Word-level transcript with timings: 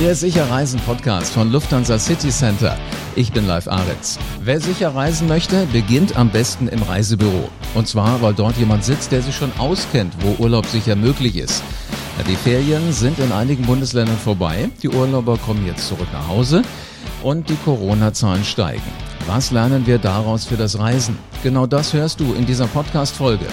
Der 0.00 0.14
Sicherreisen 0.14 0.78
Podcast 0.78 1.32
von 1.32 1.50
Lufthansa 1.50 1.98
City 1.98 2.28
Center. 2.28 2.78
Ich 3.16 3.32
bin 3.32 3.48
Live 3.48 3.66
Aritz. 3.66 4.16
Wer 4.40 4.60
sicher 4.60 4.94
reisen 4.94 5.26
möchte, 5.26 5.66
beginnt 5.72 6.16
am 6.16 6.30
besten 6.30 6.68
im 6.68 6.80
Reisebüro. 6.84 7.48
Und 7.74 7.88
zwar, 7.88 8.22
weil 8.22 8.32
dort 8.32 8.56
jemand 8.58 8.84
sitzt, 8.84 9.10
der 9.10 9.22
sich 9.22 9.34
schon 9.34 9.50
auskennt, 9.58 10.14
wo 10.20 10.40
Urlaub 10.40 10.66
sicher 10.66 10.94
möglich 10.94 11.34
ist. 11.34 11.64
Die 12.28 12.36
Ferien 12.36 12.92
sind 12.92 13.18
in 13.18 13.32
einigen 13.32 13.64
Bundesländern 13.66 14.18
vorbei. 14.18 14.70
Die 14.84 14.88
Urlauber 14.88 15.36
kommen 15.36 15.66
jetzt 15.66 15.88
zurück 15.88 16.08
nach 16.12 16.28
Hause 16.28 16.62
und 17.24 17.48
die 17.48 17.56
Corona-Zahlen 17.64 18.44
steigen. 18.44 18.92
Was 19.26 19.50
lernen 19.50 19.84
wir 19.84 19.98
daraus 19.98 20.44
für 20.44 20.56
das 20.56 20.78
Reisen? 20.78 21.18
Genau 21.42 21.66
das 21.66 21.92
hörst 21.92 22.20
du 22.20 22.34
in 22.34 22.46
dieser 22.46 22.68
Podcast-Folge. 22.68 23.46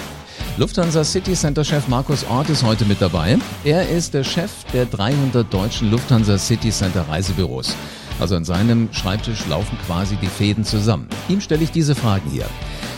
Lufthansa 0.58 1.04
City 1.04 1.34
Center 1.34 1.62
Chef 1.64 1.86
Markus 1.86 2.24
Ort 2.30 2.48
ist 2.48 2.62
heute 2.62 2.86
mit 2.86 3.02
dabei. 3.02 3.36
Er 3.62 3.90
ist 3.90 4.14
der 4.14 4.24
Chef 4.24 4.50
der 4.72 4.86
300 4.86 5.52
deutschen 5.52 5.90
Lufthansa 5.90 6.38
City 6.38 6.70
Center 6.70 7.06
Reisebüros. 7.06 7.76
Also 8.18 8.36
an 8.36 8.46
seinem 8.46 8.88
Schreibtisch 8.90 9.46
laufen 9.48 9.76
quasi 9.84 10.16
die 10.16 10.28
Fäden 10.28 10.64
zusammen. 10.64 11.08
Ihm 11.28 11.42
stelle 11.42 11.62
ich 11.62 11.72
diese 11.72 11.94
Fragen 11.94 12.30
hier. 12.30 12.46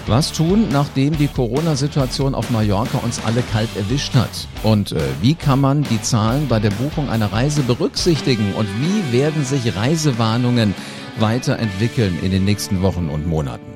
Was 0.06 0.30
tun, 0.32 0.68
nachdem 0.70 1.18
die 1.18 1.26
Corona-Situation 1.26 2.36
auf 2.36 2.48
Mallorca 2.50 2.98
uns 2.98 3.20
alle 3.26 3.42
kalt 3.42 3.70
erwischt 3.76 4.14
hat? 4.14 4.46
Und 4.62 4.92
äh, 4.92 5.00
wie 5.20 5.34
kann 5.34 5.60
man 5.60 5.82
die 5.82 6.00
Zahlen 6.00 6.46
bei 6.46 6.60
der 6.60 6.70
Buchung 6.70 7.10
einer 7.10 7.32
Reise 7.32 7.62
berücksichtigen? 7.62 8.54
Und 8.54 8.68
wie 8.80 9.12
werden 9.12 9.44
sich 9.44 9.74
Reisewarnungen 9.74 10.76
weiterentwickeln 11.18 12.20
in 12.22 12.30
den 12.30 12.44
nächsten 12.44 12.82
Wochen 12.82 13.08
und 13.08 13.26
Monaten? 13.26 13.66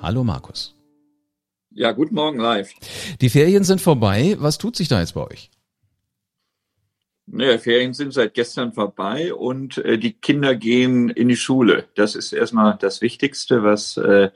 Hallo 0.00 0.22
Markus. 0.22 0.79
Ja, 1.72 1.92
guten 1.92 2.16
Morgen 2.16 2.40
live. 2.40 2.72
Die 3.20 3.28
Ferien 3.28 3.62
sind 3.62 3.80
vorbei. 3.80 4.36
Was 4.40 4.58
tut 4.58 4.74
sich 4.74 4.88
da 4.88 4.98
jetzt 5.00 5.14
bei 5.14 5.24
euch? 5.24 5.50
Naja, 7.26 7.58
Ferien 7.58 7.94
sind 7.94 8.12
seit 8.12 8.34
gestern 8.34 8.72
vorbei 8.72 9.32
und 9.32 9.78
äh, 9.78 9.96
die 9.96 10.14
Kinder 10.14 10.56
gehen 10.56 11.10
in 11.10 11.28
die 11.28 11.36
Schule. 11.36 11.84
Das 11.94 12.16
ist 12.16 12.32
erstmal 12.32 12.76
das 12.80 13.00
Wichtigste, 13.02 13.62
was 13.62 13.96
äh, 13.96 14.30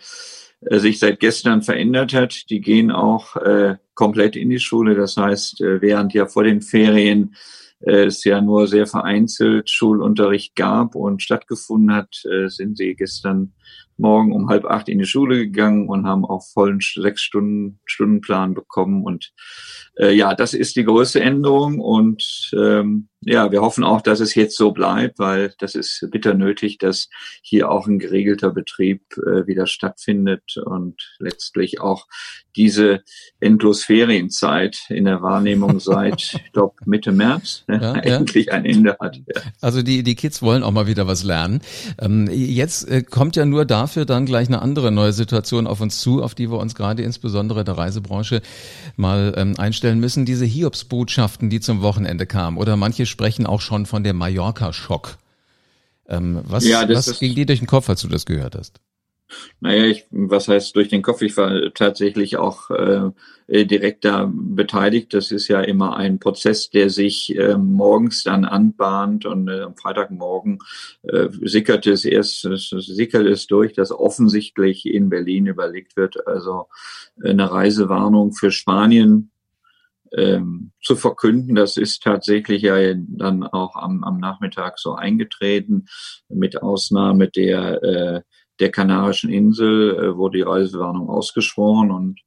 sich 0.61 1.01
seit 1.01 1.19
gestern 1.19 1.63
verändert 1.63 2.15
hat. 2.15 2.51
Die 2.51 2.61
gehen 2.61 2.93
auch 2.93 3.35
äh, 3.35 3.79
komplett 3.95 4.37
in 4.37 4.49
die 4.49 4.61
Schule. 4.61 4.95
Das 4.95 5.17
heißt, 5.17 5.61
äh, 5.61 5.83
während 5.83 6.15
ja 6.15 6.27
vor 6.27 6.45
den 6.45 6.61
Ferien 6.61 7.35
äh, 7.81 8.05
es 8.05 8.23
ja 8.23 8.41
nur 8.41 8.69
sehr 8.69 8.87
vereinzelt 8.87 9.71
Schulunterricht 9.71 10.55
gab 10.55 10.95
und 10.95 11.21
stattgefunden 11.21 11.93
hat, 11.93 12.25
äh, 12.27 12.49
sind 12.49 12.79
sie 12.79 12.95
gestern 12.95 13.55
Morgen 13.97 14.33
um 14.33 14.49
halb 14.49 14.65
acht 14.65 14.89
in 14.89 14.99
die 14.99 15.07
Schule 15.07 15.39
gegangen 15.39 15.89
und 15.89 16.07
haben 16.07 16.25
auch 16.25 16.45
vollen 16.53 16.81
sechs 16.81 17.23
Stunden 17.23 17.79
Stundenplan 17.85 18.55
bekommen. 18.55 19.05
Und 19.05 19.33
äh, 19.97 20.13
ja, 20.13 20.35
das 20.35 20.53
ist 20.53 20.75
die 20.75 20.85
größte 20.85 21.21
Änderung. 21.21 21.79
Und 21.79 22.51
ähm, 22.57 23.09
ja, 23.27 23.51
wir 23.53 23.63
hoffen 23.63 23.85
auch, 23.85 24.01
dass 24.03 24.21
es 24.21 24.35
jetzt 24.35 24.57
so 24.57 24.73
bleibt, 24.73 25.19
weil 25.19 25.55
das 25.59 25.75
ist 25.75 26.07
bitter 26.11 26.35
nötig, 26.35 26.79
dass 26.79 27.09
hier 27.43 27.71
auch 27.71 27.87
ein 27.87 27.99
geregelter 27.99 28.51
Betrieb 28.51 29.03
äh, 29.17 29.47
wieder 29.47 29.67
stattfindet 29.67 30.57
und 30.65 31.15
letztlich 31.19 31.81
auch 31.81 32.07
diese 32.57 33.03
Endlosferienzeit 33.41 34.79
in 34.89 35.07
der 35.07 35.23
Wahrnehmung 35.23 35.81
seit, 35.81 36.35
ich 36.45 36.53
glaube, 36.53 36.75
Mitte 36.85 37.13
März 37.13 37.65
ja, 37.69 37.95
endlich 37.95 38.47
ja. 38.47 38.55
ein 38.55 38.65
Ende 38.65 38.97
hat. 39.01 39.17
Ja. 39.17 39.41
Also 39.61 39.83
die, 39.83 40.03
die 40.03 40.15
Kids 40.15 40.43
wollen 40.43 40.63
auch 40.63 40.73
mal 40.73 40.87
wieder 40.87 41.07
was 41.07 41.25
lernen. 41.25 41.61
Ähm, 41.99 42.29
jetzt 42.31 42.89
äh, 42.89 43.03
kommt 43.03 43.37
ja 43.37 43.47
nur 43.47 43.54
dafür 43.63 44.05
dann 44.05 44.27
gleich 44.27 44.49
eine 44.49 44.61
andere 44.61 44.91
neue 44.91 45.13
Situation 45.13 45.67
auf 45.69 45.81
uns 45.81 46.01
zu, 46.01 46.23
auf 46.23 46.35
die 46.35 46.51
wir 46.51 46.59
uns 46.59 46.75
gerade 46.75 47.03
insbesondere 47.03 47.65
der 47.65 47.79
Reisebranche 47.79 48.43
mal 48.97 49.33
ähm, 49.37 49.55
einstellen 49.57 50.01
müssen. 50.01 50.27
Diese 50.27 50.45
Hiobsbotschaften, 50.45 51.49
die 51.49 51.61
zum 51.61 51.81
Wochenende 51.83 52.27
kamen 52.27 52.59
oder 52.59 52.77
manche 52.77 53.07
sprechen 53.07 53.47
auch 53.47 53.61
schon 53.61 53.87
von 53.87 54.03
dem 54.03 54.17
Mallorca-Schock. 54.17 55.19
Ähm, 56.09 56.41
was 56.45 56.67
ja, 56.67 56.89
was 56.89 57.19
ging 57.19 57.35
dir 57.35 57.47
durch 57.47 57.61
den 57.61 57.69
Kopf, 57.69 57.89
als 57.89 58.03
du 58.03 58.09
das 58.09 58.27
gehört 58.27 58.57
hast? 58.57 58.81
Naja, 59.61 59.85
ich, 59.85 60.07
was 60.11 60.49
heißt 60.49 60.75
durch 60.77 60.89
den 60.89 61.03
Kopf? 61.03 61.23
Ich 61.23 61.37
war 61.37 61.73
tatsächlich 61.75 62.37
auch 62.37 62.71
äh, 62.71 63.11
direkt 63.47 64.05
da 64.05 64.31
beteiligt. 64.33 65.15
Das 65.15 65.31
ist 65.31 65.49
ja 65.49 65.61
immer 65.61 65.97
ein 65.97 66.19
Prozess, 66.19 66.71
der 66.71 66.91
sich 66.91 67.37
äh, 67.37 67.57
morgens 67.57 68.25
dann 68.25 68.45
anbahnt 68.45 69.27
und 69.27 69.49
äh, 69.49 69.63
am 69.63 69.77
Freitagmorgen 69.77 70.59
äh, 71.03 71.29
sickert 71.43 71.87
es 71.87 72.05
erst, 72.05 72.43
sickert 72.43 73.27
es 73.27 73.47
durch, 73.47 73.73
dass 73.73 73.91
offensichtlich 73.91 74.87
in 74.87 75.09
Berlin 75.09 75.47
überlegt 75.47 75.97
wird, 75.97 76.27
also 76.27 76.67
eine 77.23 77.51
Reisewarnung 77.51 78.33
für 78.33 78.51
Spanien 78.51 79.31
ähm, 80.17 80.71
zu 80.83 80.97
verkünden. 80.97 81.55
Das 81.55 81.77
ist 81.77 82.03
tatsächlich 82.03 82.63
ja 82.63 82.77
dann 82.95 83.43
auch 83.43 83.77
am, 83.77 84.05
am 84.05 84.19
Nachmittag 84.19 84.79
so 84.79 84.95
eingetreten, 84.95 85.87
mit 86.29 86.63
Ausnahme 86.63 87.29
der, 87.29 87.83
äh, 87.83 88.21
der 88.61 88.71
Kanarischen 88.71 89.31
Insel, 89.31 89.97
äh, 89.97 90.17
wurde 90.17 90.39
die 90.39 90.43
Reisewarnung 90.43 91.09
ausgeschworen 91.09 91.91
und 91.91 92.21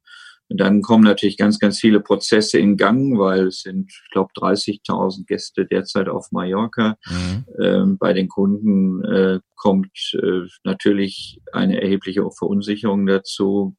dann 0.49 0.81
kommen 0.81 1.03
natürlich 1.03 1.37
ganz, 1.37 1.59
ganz 1.59 1.79
viele 1.79 1.99
Prozesse 1.99 2.57
in 2.57 2.77
Gang, 2.77 3.17
weil 3.17 3.47
es 3.47 3.61
sind, 3.61 3.91
ich 3.91 4.11
glaube, 4.11 4.31
30.000 4.33 5.25
Gäste 5.25 5.65
derzeit 5.65 6.07
auf 6.07 6.31
Mallorca. 6.31 6.97
Mhm. 7.09 7.45
Ähm, 7.61 7.97
bei 7.97 8.13
den 8.13 8.29
Kunden 8.29 9.03
äh, 9.03 9.39
kommt 9.55 9.91
äh, 10.13 10.47
natürlich 10.63 11.41
eine 11.51 11.81
erhebliche 11.81 12.29
Verunsicherung 12.31 13.05
dazu. 13.05 13.75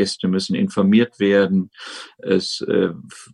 Gäste 0.00 0.28
müssen 0.28 0.54
informiert 0.54 1.20
werden. 1.20 1.70
Es 2.16 2.62
äh, 2.62 2.88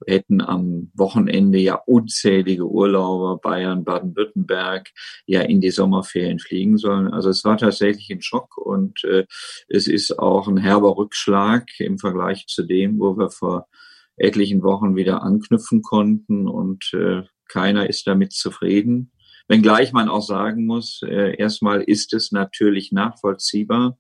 hätten 0.05 0.41
am 0.41 0.91
Wochenende 0.95 1.59
ja 1.59 1.77
unzählige 1.87 2.67
Urlauber 2.67 3.39
Bayern, 3.39 3.85
Baden-Württemberg 3.85 4.91
ja 5.27 5.43
in 5.43 5.61
die 5.61 5.71
Sommerferien 5.71 6.41
fliegen 6.41 6.77
sollen. 6.77 7.07
Also 7.07 7.31
es 7.31 7.45
war 7.45 7.57
tatsächlich 7.57 8.11
ein 8.11 8.21
Schock 8.21 8.57
und 8.59 9.05
äh, 9.05 9.27
es 9.69 9.87
ist 9.87 10.19
auch 10.19 10.49
ein 10.49 10.57
herber 10.57 10.97
Rückschlag 10.97 11.69
im 11.79 11.99
Vergleich 11.99 12.47
zu 12.49 12.65
dem, 12.65 12.99
wo 12.99 13.17
wir 13.17 13.31
vor 13.31 13.69
etlichen 14.17 14.65
Wochen 14.65 14.97
wieder 14.97 15.23
anknüpfen 15.23 15.83
konnten 15.83 16.49
und 16.49 16.93
äh, 16.95 17.23
keiner 17.49 17.89
ist 17.89 18.09
damit 18.09 18.33
zufrieden. 18.33 19.13
Wenngleich 19.47 19.93
man 19.93 20.09
auch 20.09 20.23
sagen 20.23 20.67
muss, 20.67 21.01
äh, 21.07 21.37
erstmal 21.37 21.81
ist 21.83 22.13
es 22.13 22.33
natürlich 22.33 22.91
nachvollziehbar, 22.91 23.97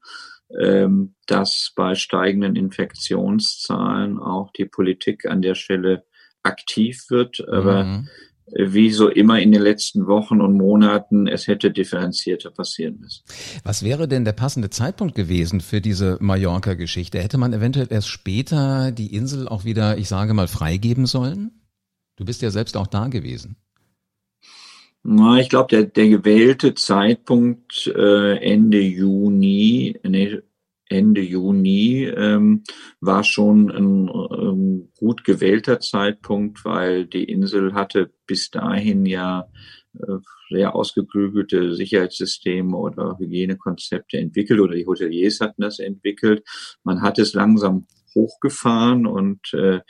dass 0.48 1.72
bei 1.74 1.94
steigenden 1.94 2.54
Infektionszahlen 2.56 4.18
auch 4.18 4.52
die 4.52 4.64
Politik 4.64 5.26
an 5.26 5.42
der 5.42 5.54
Stelle 5.54 6.04
aktiv 6.44 7.06
wird. 7.08 7.46
Aber 7.48 7.84
mhm. 7.84 8.08
wie 8.54 8.90
so 8.90 9.08
immer 9.08 9.40
in 9.40 9.50
den 9.50 9.62
letzten 9.62 10.06
Wochen 10.06 10.40
und 10.40 10.56
Monaten, 10.56 11.26
es 11.26 11.48
hätte 11.48 11.72
differenzierter 11.72 12.50
passieren 12.50 12.98
müssen. 13.00 13.24
Was 13.64 13.82
wäre 13.82 14.06
denn 14.06 14.24
der 14.24 14.32
passende 14.32 14.70
Zeitpunkt 14.70 15.16
gewesen 15.16 15.60
für 15.60 15.80
diese 15.80 16.16
Mallorca-Geschichte? 16.20 17.18
Hätte 17.18 17.38
man 17.38 17.52
eventuell 17.52 17.88
erst 17.90 18.08
später 18.08 18.92
die 18.92 19.14
Insel 19.14 19.48
auch 19.48 19.64
wieder, 19.64 19.98
ich 19.98 20.08
sage 20.08 20.32
mal, 20.32 20.48
freigeben 20.48 21.06
sollen? 21.06 21.62
Du 22.16 22.24
bist 22.24 22.40
ja 22.40 22.50
selbst 22.50 22.76
auch 22.76 22.86
da 22.86 23.08
gewesen. 23.08 23.56
Na, 25.08 25.38
ich 25.38 25.48
glaube, 25.48 25.68
der, 25.70 25.84
der 25.84 26.08
gewählte 26.08 26.74
Zeitpunkt 26.74 27.86
äh, 27.94 28.38
Ende 28.38 28.80
Juni, 28.80 29.96
nee, 30.02 30.40
Ende 30.88 31.20
Juni 31.20 32.06
ähm, 32.06 32.64
war 33.00 33.22
schon 33.22 33.70
ein 33.70 34.08
ähm, 34.08 34.88
gut 34.98 35.22
gewählter 35.22 35.78
Zeitpunkt, 35.78 36.64
weil 36.64 37.06
die 37.06 37.22
Insel 37.22 37.72
hatte 37.74 38.10
bis 38.26 38.50
dahin 38.50 39.06
ja 39.06 39.48
äh, 39.94 40.16
sehr 40.50 40.74
ausgeklügelte 40.74 41.76
Sicherheitssysteme 41.76 42.76
oder 42.76 43.16
Hygienekonzepte 43.16 44.18
entwickelt 44.18 44.58
oder 44.58 44.74
die 44.74 44.86
Hoteliers 44.86 45.38
hatten 45.38 45.62
das 45.62 45.78
entwickelt. 45.78 46.42
Man 46.82 47.00
hat 47.02 47.20
es 47.20 47.32
langsam 47.32 47.86
hochgefahren 48.16 49.06
und 49.06 49.54
äh, 49.54 49.82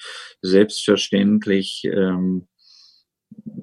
selbstverständlich 0.42 1.84
ähm, 1.90 2.48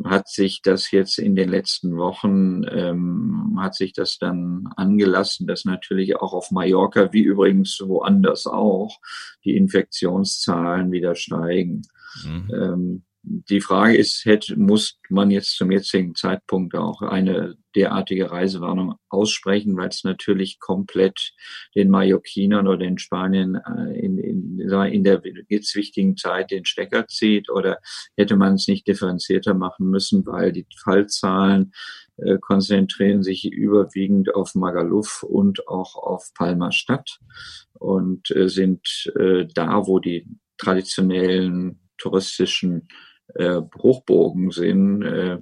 hat 0.05 0.27
sich 0.27 0.61
das 0.61 0.91
jetzt 0.91 1.17
in 1.17 1.35
den 1.35 1.49
letzten 1.49 1.97
Wochen, 1.97 2.63
ähm, 2.69 3.57
hat 3.59 3.75
sich 3.75 3.93
das 3.93 4.17
dann 4.17 4.67
angelassen, 4.75 5.47
dass 5.47 5.65
natürlich 5.65 6.17
auch 6.17 6.33
auf 6.33 6.51
Mallorca, 6.51 7.13
wie 7.13 7.21
übrigens 7.21 7.79
woanders 7.85 8.45
auch, 8.45 8.99
die 9.45 9.55
Infektionszahlen 9.55 10.91
wieder 10.91 11.15
steigen. 11.15 11.83
Mhm. 12.25 12.51
Ähm, 12.53 13.03
die 13.25 13.61
Frage 13.61 13.95
ist, 13.95 14.25
hätte, 14.25 14.59
muss 14.59 14.99
man 15.09 15.31
jetzt 15.31 15.55
zum 15.55 15.71
jetzigen 15.71 16.13
Zeitpunkt 16.13 16.75
auch 16.75 17.01
eine 17.01 17.55
derartige 17.73 18.29
Reisewarnung 18.29 18.95
aussprechen, 19.07 19.77
weil 19.77 19.87
es 19.87 20.03
natürlich 20.03 20.59
komplett 20.59 21.31
den 21.73 21.89
Mallorquinern 21.89 22.67
oder 22.67 22.79
den 22.79 22.97
Spanien 22.97 23.55
äh, 23.55 23.97
in, 23.97 24.17
in, 24.17 24.59
in 24.59 25.03
der 25.03 25.21
jetzt 25.47 25.73
wichtigen 25.75 26.17
Zeit 26.17 26.51
den 26.51 26.65
Stecker 26.65 27.07
zieht? 27.07 27.49
Oder 27.49 27.79
hätte 28.17 28.35
man 28.35 28.55
es 28.55 28.67
nicht 28.67 28.87
differenzierter 28.87 29.53
machen 29.53 29.89
müssen, 29.89 30.25
weil 30.25 30.51
die 30.51 30.67
Fallzahlen 30.83 31.71
äh, 32.17 32.37
konzentrieren 32.39 33.23
sich 33.23 33.45
überwiegend 33.45 34.35
auf 34.35 34.53
Magaluf 34.53 35.23
und 35.23 35.65
auch 35.69 35.95
auf 35.95 36.31
Palma 36.35 36.73
Stadt 36.73 37.19
und 37.73 38.31
äh, 38.31 38.49
sind 38.49 39.11
äh, 39.17 39.45
da, 39.53 39.87
wo 39.87 39.99
die 39.99 40.27
traditionellen 40.57 41.79
touristischen 41.97 42.89
äh, 43.35 43.62
Hochburgen 43.81 44.51
sind, 44.51 45.03
äh, 45.03 45.38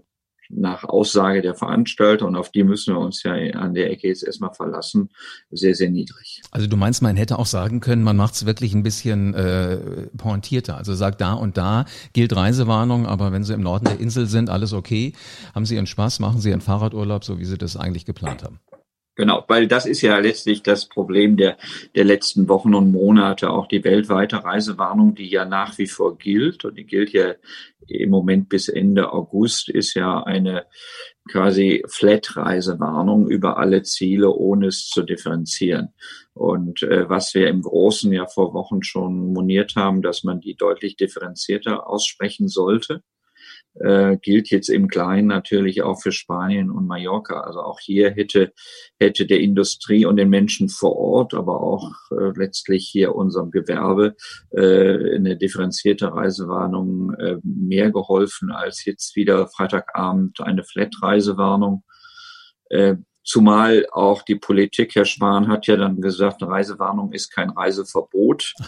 nach 0.53 0.83
Aussage 0.83 1.41
der 1.41 1.55
Veranstalter, 1.55 2.27
und 2.27 2.35
auf 2.35 2.51
die 2.51 2.63
müssen 2.63 2.93
wir 2.93 2.99
uns 2.99 3.23
ja 3.23 3.31
an 3.31 3.73
der 3.73 3.89
Ecke 3.89 4.07
jetzt 4.07 4.23
erstmal 4.23 4.53
verlassen, 4.53 5.09
sehr, 5.49 5.75
sehr 5.75 5.89
niedrig. 5.89 6.41
Also 6.51 6.67
du 6.67 6.75
meinst, 6.77 7.01
man 7.01 7.15
hätte 7.15 7.39
auch 7.39 7.45
sagen 7.45 7.79
können, 7.79 8.03
man 8.03 8.17
macht 8.17 8.33
es 8.33 8.45
wirklich 8.45 8.73
ein 8.73 8.83
bisschen 8.83 9.33
äh, 9.33 9.77
pointierter. 10.17 10.77
Also 10.77 10.93
sagt 10.93 11.21
da 11.21 11.33
und 11.33 11.57
da 11.57 11.85
gilt 12.13 12.35
Reisewarnung, 12.35 13.05
aber 13.05 13.31
wenn 13.31 13.43
Sie 13.43 13.53
im 13.53 13.61
Norden 13.61 13.85
der 13.85 13.99
Insel 13.99 14.25
sind, 14.25 14.49
alles 14.49 14.73
okay. 14.73 15.13
Haben 15.55 15.65
Sie 15.65 15.75
Ihren 15.75 15.87
Spaß, 15.87 16.19
machen 16.19 16.41
Sie 16.41 16.49
Ihren 16.49 16.61
Fahrradurlaub, 16.61 17.23
so 17.23 17.39
wie 17.39 17.45
Sie 17.45 17.57
das 17.57 17.77
eigentlich 17.77 18.05
geplant 18.05 18.43
haben. 18.43 18.59
Genau, 19.15 19.43
weil 19.49 19.67
das 19.67 19.85
ist 19.85 20.01
ja 20.01 20.17
letztlich 20.19 20.63
das 20.63 20.87
Problem 20.87 21.35
der, 21.35 21.57
der 21.95 22.05
letzten 22.05 22.47
Wochen 22.47 22.73
und 22.73 22.91
Monate, 22.91 23.49
auch 23.49 23.67
die 23.67 23.83
weltweite 23.83 24.43
Reisewarnung, 24.43 25.15
die 25.15 25.29
ja 25.29 25.43
nach 25.43 25.77
wie 25.77 25.87
vor 25.87 26.17
gilt 26.17 26.63
und 26.63 26.77
die 26.77 26.85
gilt 26.85 27.11
ja 27.11 27.33
im 27.87 28.09
Moment 28.09 28.47
bis 28.47 28.69
Ende 28.69 29.11
August, 29.11 29.67
ist 29.67 29.95
ja 29.95 30.23
eine 30.23 30.65
quasi 31.29 31.83
Flat-Reisewarnung 31.87 33.27
über 33.27 33.57
alle 33.57 33.83
Ziele, 33.83 34.31
ohne 34.31 34.67
es 34.67 34.87
zu 34.87 35.03
differenzieren. 35.03 35.89
Und 36.33 36.81
äh, 36.83 37.09
was 37.09 37.33
wir 37.33 37.49
im 37.49 37.63
Großen 37.63 38.13
ja 38.13 38.27
vor 38.27 38.53
Wochen 38.53 38.81
schon 38.81 39.33
moniert 39.33 39.75
haben, 39.75 40.01
dass 40.01 40.23
man 40.23 40.39
die 40.39 40.55
deutlich 40.55 40.95
differenzierter 40.95 41.87
aussprechen 41.89 42.47
sollte 42.47 43.03
äh, 43.75 44.17
gilt 44.17 44.49
jetzt 44.49 44.69
im 44.69 44.87
Kleinen 44.87 45.27
natürlich 45.27 45.81
auch 45.81 46.01
für 46.01 46.11
Spanien 46.11 46.69
und 46.69 46.87
Mallorca. 46.87 47.41
Also 47.41 47.61
auch 47.61 47.79
hier 47.79 48.11
hätte, 48.11 48.51
hätte 48.99 49.25
der 49.25 49.39
Industrie 49.39 50.05
und 50.05 50.17
den 50.17 50.29
Menschen 50.29 50.69
vor 50.69 50.95
Ort, 50.95 51.33
aber 51.33 51.61
auch 51.61 51.91
äh, 52.11 52.31
letztlich 52.35 52.87
hier 52.91 53.15
unserem 53.15 53.51
Gewerbe 53.51 54.15
äh, 54.51 55.15
eine 55.15 55.37
differenzierte 55.37 56.13
Reisewarnung 56.13 57.13
äh, 57.15 57.37
mehr 57.43 57.91
geholfen 57.91 58.51
als 58.51 58.85
jetzt 58.85 59.15
wieder 59.15 59.47
Freitagabend 59.47 60.41
eine 60.41 60.63
Flat-Reisewarnung. 60.63 61.83
Zumal 63.23 63.85
auch 63.91 64.23
die 64.23 64.35
Politik, 64.35 64.95
Herr 64.95 65.05
Spahn 65.05 65.47
hat 65.47 65.67
ja 65.67 65.75
dann 65.75 66.01
gesagt, 66.01 66.41
eine 66.41 66.51
Reisewarnung 66.51 67.13
ist 67.13 67.31
kein 67.31 67.49
Reiseverbot. 67.49 68.53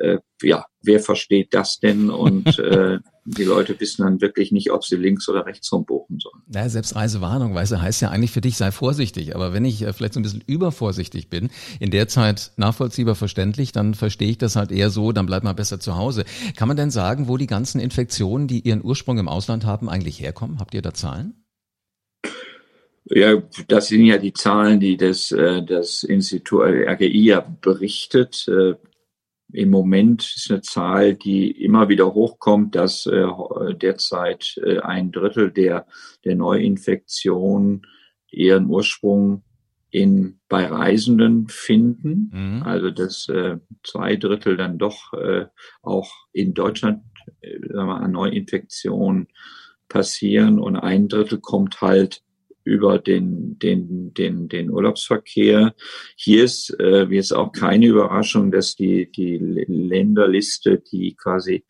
Äh, 0.00 0.18
ja, 0.42 0.64
wer 0.80 0.98
versteht 0.98 1.52
das 1.52 1.78
denn? 1.78 2.08
Und 2.08 2.58
äh, 2.58 3.00
die 3.26 3.44
Leute 3.44 3.78
wissen 3.78 4.02
dann 4.02 4.20
wirklich 4.22 4.50
nicht, 4.50 4.72
ob 4.72 4.82
sie 4.82 4.96
links 4.96 5.28
oder 5.28 5.44
rechts 5.44 5.70
rumbuchen 5.72 6.18
sollen. 6.18 6.42
Ja, 6.52 6.68
selbst 6.70 6.96
Reisewarnung, 6.96 7.54
weißt 7.54 7.72
du, 7.72 7.82
heißt 7.82 8.00
ja 8.00 8.08
eigentlich 8.08 8.30
für 8.30 8.40
dich, 8.40 8.56
sei 8.56 8.72
vorsichtig. 8.72 9.34
Aber 9.34 9.52
wenn 9.52 9.66
ich 9.66 9.82
äh, 9.82 9.92
vielleicht 9.92 10.14
so 10.14 10.20
ein 10.20 10.22
bisschen 10.22 10.42
übervorsichtig 10.46 11.28
bin, 11.28 11.50
in 11.80 11.90
der 11.90 12.08
Zeit 12.08 12.52
nachvollziehbar 12.56 13.14
verständlich, 13.14 13.72
dann 13.72 13.92
verstehe 13.92 14.30
ich 14.30 14.38
das 14.38 14.56
halt 14.56 14.72
eher 14.72 14.88
so, 14.88 15.12
dann 15.12 15.26
bleibt 15.26 15.44
man 15.44 15.54
besser 15.54 15.80
zu 15.80 15.96
Hause. 15.96 16.24
Kann 16.56 16.68
man 16.68 16.78
denn 16.78 16.90
sagen, 16.90 17.28
wo 17.28 17.36
die 17.36 17.46
ganzen 17.46 17.78
Infektionen, 17.78 18.48
die 18.48 18.60
ihren 18.60 18.82
Ursprung 18.82 19.18
im 19.18 19.28
Ausland 19.28 19.66
haben, 19.66 19.90
eigentlich 19.90 20.18
herkommen? 20.18 20.60
Habt 20.60 20.72
ihr 20.72 20.80
da 20.80 20.94
Zahlen? 20.94 21.39
Ja, 23.10 23.42
das 23.66 23.88
sind 23.88 24.04
ja 24.04 24.18
die 24.18 24.32
Zahlen, 24.32 24.78
die 24.78 24.96
das, 24.96 25.32
äh, 25.32 25.64
das 25.64 26.04
Institut 26.04 26.62
äh, 26.62 26.88
RGI 26.88 27.24
ja 27.24 27.40
berichtet. 27.40 28.46
Äh, 28.46 28.76
Im 29.52 29.70
Moment 29.70 30.22
ist 30.22 30.50
eine 30.50 30.60
Zahl, 30.60 31.14
die 31.14 31.50
immer 31.50 31.88
wieder 31.88 32.14
hochkommt, 32.14 32.76
dass 32.76 33.02
derzeit 33.02 34.54
ein 34.82 35.10
Drittel 35.10 35.50
der, 35.50 35.88
der 36.24 36.36
Neuinfektionen 36.36 37.82
ihren 38.30 38.66
Ursprung 38.66 39.42
in, 39.90 40.38
bei 40.48 40.66
Reisenden 40.66 41.48
finden. 41.48 42.30
Mhm. 42.32 42.62
Also 42.62 42.90
dass 42.90 43.28
äh, 43.28 43.58
zwei 43.82 44.16
Drittel 44.16 44.56
dann 44.56 44.78
doch 44.78 45.12
äh, 45.14 45.46
auch 45.82 46.10
in 46.32 46.54
Deutschland 46.54 47.02
äh, 47.40 47.58
sagen 47.68 47.88
wir, 47.88 48.00
an 48.00 48.12
Neuinfektionen 48.12 49.28
passieren 49.88 50.60
und 50.60 50.76
ein 50.76 51.08
Drittel 51.08 51.40
kommt 51.40 51.80
halt 51.80 52.22
über 52.64 52.98
den, 52.98 53.58
den, 53.58 54.12
den, 54.14 54.48
den 54.48 54.70
Urlaubsverkehr. 54.70 55.74
Hier 56.16 56.44
ist 56.44 56.78
äh, 56.78 57.04
jetzt 57.04 57.32
auch 57.34 57.52
keine 57.52 57.86
Überraschung, 57.86 58.50
dass 58.50 58.76
die, 58.76 59.10
die 59.10 59.38
Länderliste, 59.38 60.78
die 60.78 61.14
quasi 61.14 61.64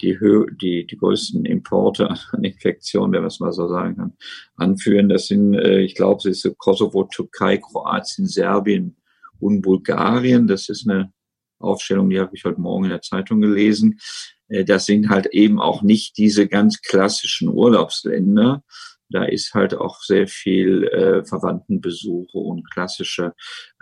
die, 0.00 0.18
Hö 0.18 0.46
die, 0.60 0.86
die 0.86 0.96
größten 0.96 1.44
Importe 1.44 2.10
an 2.10 2.18
Infektionen, 2.42 3.12
wenn 3.12 3.20
man 3.20 3.28
es 3.28 3.40
mal 3.40 3.52
so 3.52 3.68
sagen 3.68 3.96
kann, 3.96 4.12
anführen. 4.56 5.08
Das 5.08 5.28
sind, 5.28 5.54
äh, 5.54 5.80
ich 5.80 5.94
glaube, 5.94 6.28
es 6.28 6.44
ist 6.44 6.58
Kosovo, 6.58 7.04
Türkei, 7.04 7.58
Kroatien, 7.58 8.26
Serbien 8.26 8.96
und 9.38 9.62
Bulgarien. 9.62 10.46
Das 10.48 10.68
ist 10.68 10.88
eine 10.88 11.12
Aufstellung, 11.58 12.10
die 12.10 12.18
habe 12.18 12.34
ich 12.34 12.44
heute 12.44 12.60
Morgen 12.60 12.84
in 12.84 12.90
der 12.90 13.02
Zeitung 13.02 13.40
gelesen. 13.40 14.00
Äh, 14.48 14.64
das 14.64 14.86
sind 14.86 15.08
halt 15.08 15.26
eben 15.26 15.60
auch 15.60 15.82
nicht 15.82 16.18
diese 16.18 16.48
ganz 16.48 16.82
klassischen 16.82 17.48
Urlaubsländer, 17.48 18.64
da 19.12 19.24
ist 19.24 19.54
halt 19.54 19.74
auch 19.74 20.00
sehr 20.00 20.26
viel 20.26 20.84
äh, 20.84 21.24
Verwandtenbesuche 21.24 22.38
und 22.38 22.70
klassische 22.70 23.34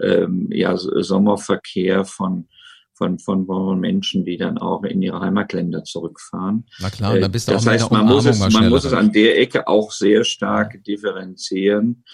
ähm, 0.03 0.49
ja, 0.53 0.77
Sommerverkehr 0.77 2.05
von 2.05 2.49
von, 3.01 3.19
von, 3.19 3.47
von 3.47 3.81
Menschen, 3.81 4.27
die 4.27 4.37
dann 4.37 4.59
auch 4.59 4.85
in 4.85 5.01
ihre 5.01 5.21
Heimatländer 5.21 5.85
zurückfahren. 5.85 6.67
Na 6.81 6.91
klar, 6.91 7.19
da 7.19 7.29
bist 7.29 7.49
du 7.49 7.53
das 7.53 7.67
auch 7.67 7.71
heißt, 7.71 7.91
man 7.91 8.05
muss, 8.05 8.27
es, 8.27 8.39
man 8.39 8.69
muss 8.69 8.85
es 8.85 8.93
an 8.93 9.11
der 9.11 9.41
Ecke 9.41 9.67
auch 9.69 9.91
sehr 9.91 10.23
stark 10.23 10.85
differenzieren. 10.85 12.05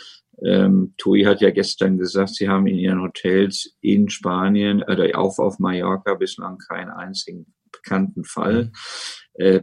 Ähm, 0.44 0.94
Tui 0.96 1.24
hat 1.24 1.40
ja 1.40 1.50
gestern 1.50 1.98
gesagt, 1.98 2.36
sie 2.36 2.48
haben 2.48 2.68
in 2.68 2.76
ihren 2.76 3.02
Hotels 3.02 3.74
in 3.80 4.10
Spanien 4.10 4.82
oder 4.82 5.18
auf 5.18 5.40
auf 5.40 5.58
Mallorca 5.58 6.14
bislang 6.14 6.58
keinen 6.58 6.90
einzigen 6.90 7.52
bekannten 7.72 8.24
Fall. 8.24 8.64
Mhm. 8.64 9.44
Äh, 9.44 9.62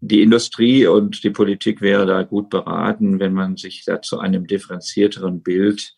die 0.00 0.22
Industrie 0.22 0.86
und 0.86 1.24
die 1.24 1.30
Politik 1.30 1.80
wäre 1.80 2.06
da 2.06 2.22
gut 2.22 2.50
beraten, 2.50 3.18
wenn 3.18 3.32
man 3.32 3.56
sich 3.56 3.84
da 3.84 4.00
zu 4.00 4.18
einem 4.18 4.46
differenzierteren 4.46 5.42
Bild 5.42 5.94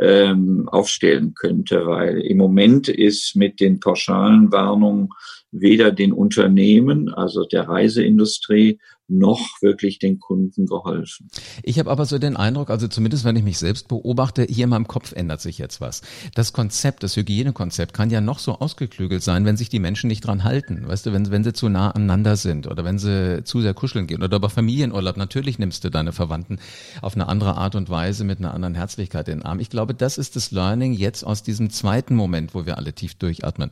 ähm, 0.00 0.68
aufstellen 0.68 1.34
könnte, 1.34 1.86
weil 1.86 2.20
im 2.20 2.38
Moment 2.38 2.88
ist 2.88 3.36
mit 3.36 3.60
den 3.60 3.80
pauschalen 3.80 4.50
Warnungen 4.50 5.10
weder 5.52 5.92
den 5.92 6.12
Unternehmen, 6.12 7.12
also 7.12 7.44
der 7.44 7.68
Reiseindustrie, 7.68 8.80
noch 9.08 9.60
wirklich 9.60 9.98
den 9.98 10.18
Kunden 10.18 10.66
geholfen. 10.66 11.28
Ich 11.62 11.78
habe 11.78 11.90
aber 11.90 12.06
so 12.06 12.18
den 12.18 12.36
Eindruck, 12.36 12.70
also 12.70 12.88
zumindest 12.88 13.24
wenn 13.24 13.36
ich 13.36 13.44
mich 13.44 13.58
selbst 13.58 13.88
beobachte, 13.88 14.46
hier 14.48 14.64
in 14.64 14.70
meinem 14.70 14.88
Kopf 14.88 15.12
ändert 15.12 15.42
sich 15.42 15.58
jetzt 15.58 15.80
was. 15.80 16.00
Das 16.34 16.52
Konzept, 16.52 17.02
das 17.02 17.16
Hygienekonzept 17.16 17.92
kann 17.92 18.10
ja 18.10 18.20
noch 18.22 18.38
so 18.38 18.58
ausgeklügelt 18.58 19.22
sein, 19.22 19.44
wenn 19.44 19.58
sich 19.58 19.68
die 19.68 19.78
Menschen 19.78 20.08
nicht 20.08 20.22
dran 20.22 20.42
halten. 20.42 20.84
Weißt 20.86 21.04
du, 21.04 21.12
wenn, 21.12 21.30
wenn 21.30 21.44
sie 21.44 21.52
zu 21.52 21.68
nah 21.68 21.90
aneinander 21.90 22.36
sind 22.36 22.66
oder 22.66 22.84
wenn 22.84 22.98
sie 22.98 23.44
zu 23.44 23.60
sehr 23.60 23.74
kuscheln 23.74 24.06
gehen 24.06 24.22
oder 24.22 24.40
bei 24.40 24.48
Familienurlaub, 24.48 25.18
natürlich 25.18 25.58
nimmst 25.58 25.84
du 25.84 25.90
deine 25.90 26.12
Verwandten 26.12 26.58
auf 27.02 27.14
eine 27.14 27.28
andere 27.28 27.56
Art 27.56 27.74
und 27.74 27.90
Weise 27.90 28.24
mit 28.24 28.38
einer 28.38 28.54
anderen 28.54 28.74
Herzlichkeit 28.74 29.28
in 29.28 29.40
den 29.40 29.46
Arm. 29.46 29.60
Ich 29.60 29.68
glaube, 29.68 29.94
das 29.94 30.16
ist 30.16 30.34
das 30.34 30.50
Learning 30.50 30.94
jetzt 30.94 31.24
aus 31.24 31.42
diesem 31.42 31.68
zweiten 31.68 32.14
Moment, 32.14 32.54
wo 32.54 32.64
wir 32.64 32.78
alle 32.78 32.94
tief 32.94 33.14
durchatmen, 33.16 33.68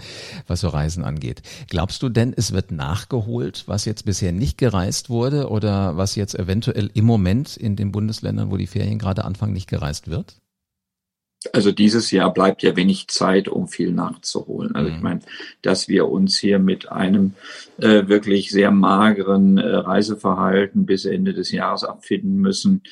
was 0.47 0.61
so 0.61 0.69
Reisen 0.69 1.05
angeht. 1.05 1.43
Glaubst 1.69 2.03
du 2.03 2.11
denn, 2.11 2.35
es 2.37 2.53
wird 2.53 2.71
nachgeholt, 2.71 3.65
was 3.67 3.87
jetzt 3.87 4.05
bisher 4.05 4.33
nicht 4.33 4.59
gereist 4.59 5.09
wurde? 5.09 5.22
Wurde 5.23 5.49
oder 5.49 5.97
was 5.97 6.17
jetzt 6.17 6.35
eventuell 6.35 6.91
im 6.95 7.05
Moment 7.05 7.57
in 7.57 7.77
den 7.77 7.93
Bundesländern, 7.93 8.51
wo 8.51 8.57
die 8.57 8.67
Ferien 8.67 8.99
gerade 8.99 9.25
anfangen, 9.25 9.53
nicht 9.53 9.69
gereist 9.69 10.11
wird? 10.11 10.37
Also 11.53 11.73
dieses 11.73 12.11
Jahr 12.11 12.33
bleibt 12.33 12.63
ja 12.63 12.77
wenig 12.77 13.09
Zeit, 13.09 13.49
um 13.49 13.67
viel 13.69 13.93
nachzuholen. 13.93 14.75
Also 14.75 14.91
mhm. 14.91 14.97
ich 14.97 15.03
meine, 15.03 15.21
dass 15.61 15.89
wir 15.89 16.09
uns 16.09 16.39
hier 16.39 16.59
mit 16.59 16.91
einem 16.91 17.35
äh, 17.79 18.07
wirklich 18.07 18.51
sehr 18.51 18.71
mageren 18.71 19.59
äh, 19.59 19.75
Reiseverhalten 19.77 20.87
bis 20.87 21.05
Ende 21.05 21.33
des 21.33 21.51
Jahres 21.51 21.85
abfinden 21.85 22.37
müssen, 22.37 22.83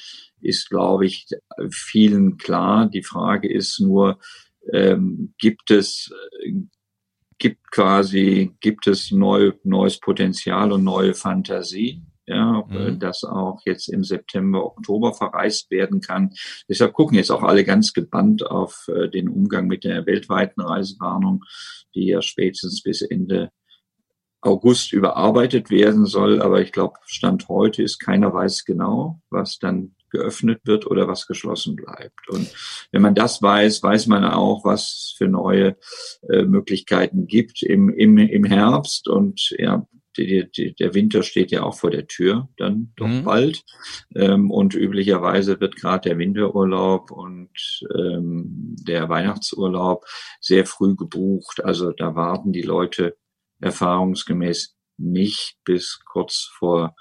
ist, 0.41 0.71
glaube 0.71 1.07
ich, 1.07 1.27
vielen 1.71 2.39
klar. 2.39 2.89
Die 2.89 3.03
Frage 3.03 3.53
ist 3.53 3.79
nur, 3.79 4.19
ähm, 4.73 5.35
gibt 5.39 5.71
es 5.71 6.13
gibt 7.39 7.71
quasi 7.71 8.53
gibt 8.61 8.87
es 8.87 9.11
neu, 9.11 9.53
neues 9.65 9.99
Potenzial 9.99 10.73
und 10.73 10.85
neue 10.85 11.15
Fantasie 11.15 12.03
ja, 12.31 12.65
mhm. 12.69 13.01
das 13.01 13.25
auch 13.25 13.61
jetzt 13.67 13.89
im 13.89 14.05
September, 14.05 14.65
Oktober 14.65 15.13
verreist 15.13 15.71
werden 15.71 16.01
kann. 16.01 16.31
Deshalb 16.69 16.93
gucken 16.93 17.17
jetzt 17.17 17.31
auch 17.31 17.43
alle 17.43 17.65
ganz 17.65 17.93
gebannt 17.93 18.47
auf 18.47 18.89
äh, 18.89 19.09
den 19.09 19.29
Umgang 19.29 19.67
mit 19.67 19.83
der 19.83 20.07
weltweiten 20.07 20.61
Reisewarnung, 20.61 21.45
die 21.95 22.07
ja 22.07 22.23
spätestens 22.23 22.83
bis 22.83 23.03
Ende 23.03 23.51
August 24.43 24.93
überarbeitet 24.93 25.71
werden 25.71 26.07
soll. 26.07 26.41
Aber 26.41 26.61
ich 26.61 26.71
glaube, 26.71 26.95
Stand 27.05 27.49
heute 27.49 27.83
ist 27.83 27.99
keiner 27.99 28.33
weiß 28.33 28.65
genau, 28.65 29.21
was 29.31 29.59
dann 29.59 29.97
geöffnet 30.11 30.61
wird 30.65 30.87
oder 30.87 31.09
was 31.09 31.27
geschlossen 31.27 31.77
bleibt. 31.77 32.29
Und 32.29 32.49
wenn 32.93 33.03
man 33.03 33.15
das 33.15 33.43
weiß, 33.43 33.83
weiß 33.83 34.07
man 34.07 34.25
auch, 34.25 34.65
was 34.65 35.15
für 35.17 35.29
neue 35.29 35.77
äh, 36.29 36.43
Möglichkeiten 36.43 37.27
gibt 37.27 37.63
im, 37.63 37.89
im, 37.89 38.19
im 38.19 38.45
Herbst. 38.45 39.09
Und 39.09 39.55
ja, 39.59 39.87
die, 40.17 40.51
die, 40.51 40.75
der 40.75 40.95
Winter 40.95 41.23
steht 41.23 41.51
ja 41.51 41.63
auch 41.63 41.75
vor 41.75 41.91
der 41.91 42.07
Tür, 42.07 42.49
dann 42.57 42.93
doch 42.97 43.07
mhm. 43.07 43.25
bald. 43.25 43.65
Ähm, 44.15 44.51
und 44.51 44.75
üblicherweise 44.75 45.61
wird 45.61 45.77
gerade 45.77 46.09
der 46.09 46.19
Winterurlaub 46.19 47.11
und 47.11 47.51
ähm, 47.97 48.77
der 48.81 49.09
Weihnachtsurlaub 49.09 50.05
sehr 50.41 50.67
früh 50.67 50.97
gebucht. 50.97 51.65
Also 51.65 51.93
da 51.93 52.15
warten 52.15 52.53
die 52.53 52.63
Leute 52.63 53.17
erfahrungsgemäß 53.61 54.77
nicht 54.97 55.57
bis 55.65 56.01
kurz 56.05 56.51
vor 56.53 56.95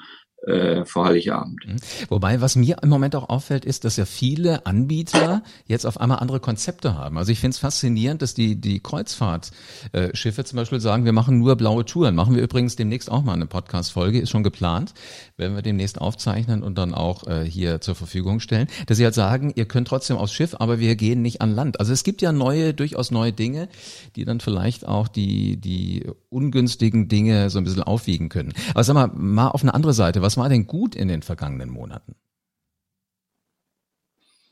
äh, 0.46 0.86
vor 0.86 1.06
Heiligabend. 1.06 1.66
Mhm. 1.66 1.78
Wobei, 2.10 2.42
was 2.42 2.56
mir 2.56 2.78
im 2.82 2.90
Moment 2.90 3.16
auch 3.16 3.30
auffällt, 3.30 3.66
ist, 3.66 3.86
dass 3.86 3.98
ja 3.98 4.06
viele 4.06 4.66
Anbieter 4.66 5.44
jetzt 5.66 5.86
auf 5.86 6.00
einmal 6.00 6.20
andere 6.20 6.40
Konzepte 6.40 6.96
haben. 6.96 7.18
Also 7.18 7.32
ich 7.32 7.40
finde 7.40 7.56
es 7.56 7.60
faszinierend, 7.60 8.22
dass 8.22 8.34
die, 8.34 8.60
die 8.60 8.80
Kreuzfahrtschiffe 8.80 10.44
zum 10.44 10.58
Beispiel 10.58 10.80
sagen, 10.80 11.06
wir 11.06 11.14
machen 11.14 11.40
nur 11.40 11.56
blaue 11.56 11.86
Touren. 11.86 12.16
Machen 12.16 12.36
wir 12.36 12.44
übrigens 12.44 12.76
demnächst 12.76 13.12
auch 13.12 13.24
mal 13.24 13.34
eine 13.34 13.46
Podcast-Folge, 13.46 14.20
ist 14.20 14.30
schon 14.30 14.44
geplant, 14.44 14.94
werden 15.38 15.56
wir 15.56 15.62
demnächst 15.62 16.00
aufzeichnen 16.00 16.64
und 16.64 16.78
dann 16.78 16.94
auch 16.94 17.28
äh, 17.28 17.44
hier 17.44 17.82
zur 17.82 17.96
Verfügung 17.96 18.40
stellen, 18.40 18.68
dass 18.88 18.98
sie 18.98 19.04
halt 19.04 19.16
sagen, 19.16 19.52
ihr 19.56 19.66
könnt 19.66 19.88
trotzdem 19.88 20.18
aufs 20.18 20.34
Schiff, 20.34 20.56
aber 20.58 20.80
wir 20.80 20.96
gehen 20.96 21.22
nicht 21.22 21.42
an 21.42 21.54
Land. 21.54 21.80
Also 21.80 21.94
es 21.94 22.04
gibt 22.04 22.22
ja 22.22 22.32
neue, 22.32 22.74
durchaus 22.74 23.12
neue 23.12 23.34
Dinge, 23.34 23.70
die 24.16 24.26
dann 24.26 24.40
vielleicht 24.40 24.88
auch 24.88 25.08
die, 25.08 25.58
die 25.58 26.06
ungünstigen 26.30 27.08
Dinge 27.08 27.50
so 27.50 27.58
ein 27.58 27.66
bisschen 27.66 27.84
aufwiegen 27.84 28.30
können. 28.30 28.54
Aber 28.74 28.84
sag 28.84 28.94
mal, 28.94 29.12
mal 29.14 29.50
auf 29.50 29.64
eine 29.64 29.74
andere 29.74 29.94
Seite, 29.94 30.22
was 30.22 30.38
war 30.40 30.50
denn 30.50 30.66
gut 30.66 30.96
in 30.96 31.08
den 31.08 31.22
vergangenen 31.22 31.70
Monaten? 31.70 32.16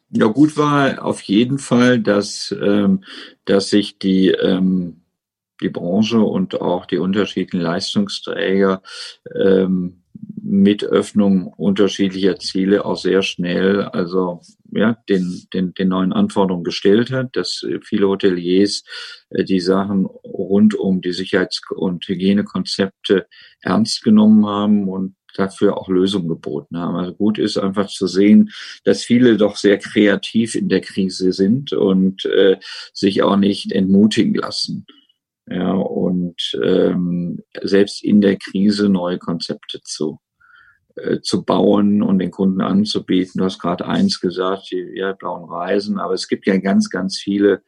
Ja, 0.09 0.27
gut 0.27 0.55
war 0.55 1.03
auf 1.03 1.21
jeden 1.23 1.57
Fall, 1.57 1.99
dass, 1.99 2.55
ähm, 2.61 3.03
dass 3.43 3.69
sich 3.69 3.99
die, 3.99 4.29
ähm, 4.29 5.01
die 5.61 5.69
Branche 5.69 6.21
und 6.21 6.61
auch 6.61 6.85
die 6.85 6.97
unterschiedlichen 6.97 7.61
Leistungsträger 7.61 8.81
ähm, 9.35 10.03
mit 10.41 10.83
Öffnung 10.83 11.47
unterschiedlicher 11.47 12.39
Ziele 12.39 12.85
auch 12.85 12.95
sehr 12.95 13.21
schnell, 13.21 13.81
also 13.81 14.41
ja, 14.71 14.97
den, 15.09 15.43
den, 15.53 15.73
den 15.73 15.89
neuen 15.89 16.13
Anforderungen 16.13 16.63
gestellt 16.63 17.11
hat, 17.11 17.35
dass 17.35 17.65
viele 17.83 18.07
Hoteliers 18.07 18.83
äh, 19.29 19.43
die 19.43 19.59
Sachen 19.59 20.05
rund 20.05 20.73
um 20.73 21.01
die 21.01 21.11
Sicherheits- 21.11 21.61
und 21.69 22.07
Hygienekonzepte 22.07 23.27
ernst 23.61 24.03
genommen 24.03 24.45
haben 24.45 24.87
und 24.87 25.16
dafür 25.37 25.77
auch 25.77 25.89
Lösungen 25.89 26.27
geboten 26.27 26.77
haben. 26.77 26.95
Also 26.95 27.13
gut 27.13 27.37
ist 27.39 27.57
einfach 27.57 27.87
zu 27.87 28.07
sehen, 28.07 28.51
dass 28.83 29.03
viele 29.03 29.37
doch 29.37 29.57
sehr 29.57 29.77
kreativ 29.77 30.55
in 30.55 30.69
der 30.69 30.81
Krise 30.81 31.33
sind 31.33 31.73
und 31.73 32.25
äh, 32.25 32.57
sich 32.93 33.23
auch 33.23 33.37
nicht 33.37 33.71
entmutigen 33.71 34.35
lassen. 34.35 34.85
Ja, 35.49 35.71
und 35.71 36.59
ähm, 36.61 37.39
selbst 37.61 38.03
in 38.03 38.19
der 38.19 38.35
Krise 38.37 38.89
neue 38.89 39.17
Konzepte 39.17 39.79
zu 39.81 40.19
äh, 40.97 41.21
zu 41.21 41.43
bauen 41.43 42.01
und 42.01 42.19
den 42.19 42.31
Kunden 42.31 42.61
anzubieten. 42.61 43.37
Du 43.37 43.45
hast 43.45 43.59
gerade 43.59 43.85
eins 43.85 44.19
gesagt, 44.19 44.71
die 44.71 44.93
ja, 44.95 45.13
blauen 45.13 45.47
Reisen, 45.47 45.99
aber 45.99 46.15
es 46.15 46.27
gibt 46.27 46.47
ja 46.47 46.57
ganz, 46.57 46.89
ganz 46.89 47.19
viele 47.19 47.61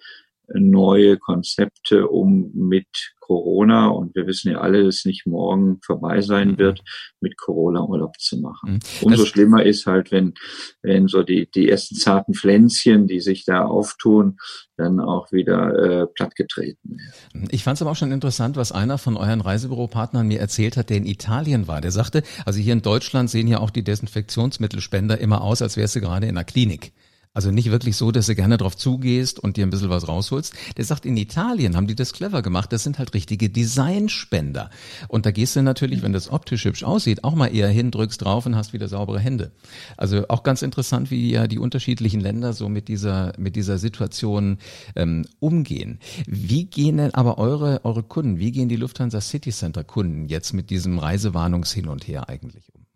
neue 0.53 1.18
Konzepte, 1.18 2.08
um 2.08 2.51
mit 2.53 2.88
Corona, 3.29 3.89
und 3.89 4.15
wir 4.15 4.25
wissen 4.25 4.51
ja 4.51 4.60
alle, 4.60 4.84
dass 4.84 4.98
es 4.98 5.06
nicht 5.06 5.27
morgen 5.27 5.79
vorbei 5.84 6.22
sein 6.22 6.53
mhm. 6.53 6.58
wird, 6.58 6.82
mit 7.22 7.38
Corona 7.38 7.84
Urlaub 7.84 8.20
zu 8.20 8.39
machen. 8.39 8.74
Mhm. 8.74 8.79
Umso 9.03 9.24
das 9.24 9.27
schlimmer 9.27 9.63
ist 9.63 9.86
halt, 9.86 10.12
wenn, 10.12 10.34
wenn 10.82 11.08
so 11.08 11.22
die, 11.22 11.48
die 11.51 11.70
ersten 11.70 11.96
zarten 11.96 12.34
Pflänzchen, 12.34 13.06
die 13.06 13.20
sich 13.20 13.46
da 13.46 13.65
auftun, 13.65 14.38
dann 14.77 15.00
auch 15.00 15.32
wieder 15.32 15.77
äh, 15.77 16.08
plattgetreten 16.08 16.98
werden. 16.98 17.48
Ich 17.51 17.63
fand 17.63 17.77
es 17.77 17.84
aber 17.84 17.91
auch 17.91 17.96
schon 17.96 18.12
interessant, 18.12 18.56
was 18.56 18.72
einer 18.72 18.98
von 18.98 19.15
euren 19.15 19.41
Reisebüropartnern 19.41 20.27
mir 20.27 20.39
erzählt 20.39 20.75
hat, 20.75 20.89
der 20.89 20.98
in 20.98 21.06
Italien 21.06 21.68
war. 21.68 21.82
Der 21.82 21.91
sagte, 21.91 22.24
also 22.46 22.60
hier 22.60 22.74
in 22.74 22.82
Deutschland 22.82 23.29
sehen 23.29 23.48
ja 23.48 23.60
auch 23.60 23.70
die 23.70 23.84
Desinfektionsmittelspender 23.84 25.20
immer 25.20 25.44
aus, 25.44 25.62
als 25.62 25.77
wärst 25.77 25.96
du 25.96 26.01
gerade 26.01 26.25
in 26.25 26.36
einer 26.36 26.46
Klinik. 26.46 26.94
Also 27.31 27.51
nicht 27.51 27.69
wirklich 27.69 27.95
so, 27.95 28.12
dass 28.12 28.25
du 28.25 28.33
gerne 28.33 28.57
drauf 28.57 28.75
zugehst 28.75 29.39
und 29.39 29.55
dir 29.55 29.65
ein 29.65 29.69
bisschen 29.69 29.91
was 29.91 30.07
rausholst. 30.07 30.51
Der 30.77 30.83
sagt, 30.83 31.05
in 31.05 31.15
Italien 31.15 31.75
haben 31.75 31.86
die 31.86 31.93
das 31.93 32.12
clever 32.12 32.41
gemacht. 32.41 32.74
Das 32.74 32.83
sind 32.83 32.98
halt 32.98 33.13
richtige 33.13 33.51
Designspender. 33.51 34.71
Und 35.07 35.27
da 35.27 35.31
gehst 35.31 35.55
du 35.55 35.62
natürlich, 35.62 36.01
wenn 36.01 36.12
das 36.12 36.31
optisch 36.31 36.65
hübsch 36.65 36.83
aussieht, 36.83 37.24
auch 37.24 37.36
mal 37.36 37.53
eher 37.53 37.69
hin, 37.69 37.91
drückst 37.91 38.24
drauf 38.24 38.48
und 38.48 38.55
hast 38.55 38.74
wieder 38.74 38.88
saubere 38.88 39.19
Hände. 39.19 39.51
Also 39.95 40.27
auch 40.27 40.41
ganz 40.41 40.63
interessant, 40.63 41.12
wie 41.12 41.29
ja 41.29 41.45
die 41.45 41.59
unterschiedlichen 41.59 42.19
Länder 42.19 42.53
so 42.53 42.67
mit 42.67 42.88
dieser, 42.88 43.33
mit 43.38 43.55
dieser 43.55 43.77
Situation 43.77 44.57
ähm, 44.95 45.25
umgehen. 45.39 46.00
Wie 46.25 46.65
gehen 46.65 46.98
denn 46.98 47.13
aber 47.13 47.38
eure, 47.38 47.86
eure 47.86 48.01
Kunden, 48.01 48.39
wie 48.39 48.51
gehen 48.51 48.69
die 48.69 48.75
Lufthansa 48.75 49.21
City 49.21 49.51
Center 49.51 49.83
Kunden 49.83 50.25
jetzt 50.25 50.53
mit 50.53 50.71
diesem 50.71 50.98
Reisewarnungs 50.98 51.71
hin 51.71 51.89
und 51.89 52.07
her 52.07 52.27
eigentlich 52.27 52.74
um? 52.74 52.88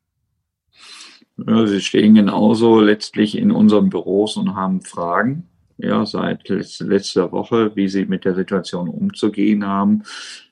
Ja, 1.37 1.65
sie 1.65 1.81
stehen 1.81 2.13
genauso 2.13 2.79
letztlich 2.79 3.37
in 3.37 3.51
unseren 3.51 3.89
Büros 3.89 4.37
und 4.37 4.55
haben 4.55 4.81
Fragen. 4.81 5.49
Ja, 5.77 6.05
seit 6.05 6.47
letzter 6.49 7.31
Woche, 7.31 7.75
wie 7.75 7.89
sie 7.89 8.05
mit 8.05 8.25
der 8.25 8.35
Situation 8.35 8.87
umzugehen 8.87 9.65
haben. 9.65 10.03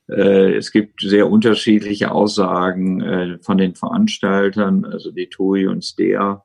Äh, 0.08 0.56
es 0.56 0.72
gibt 0.72 1.00
sehr 1.00 1.30
unterschiedliche 1.30 2.10
Aussagen 2.10 3.00
äh, 3.00 3.38
von 3.40 3.56
den 3.56 3.76
Veranstaltern, 3.76 4.84
also 4.84 5.12
die 5.12 5.28
TUI 5.28 5.68
und 5.68 5.84
STEA. 5.84 6.44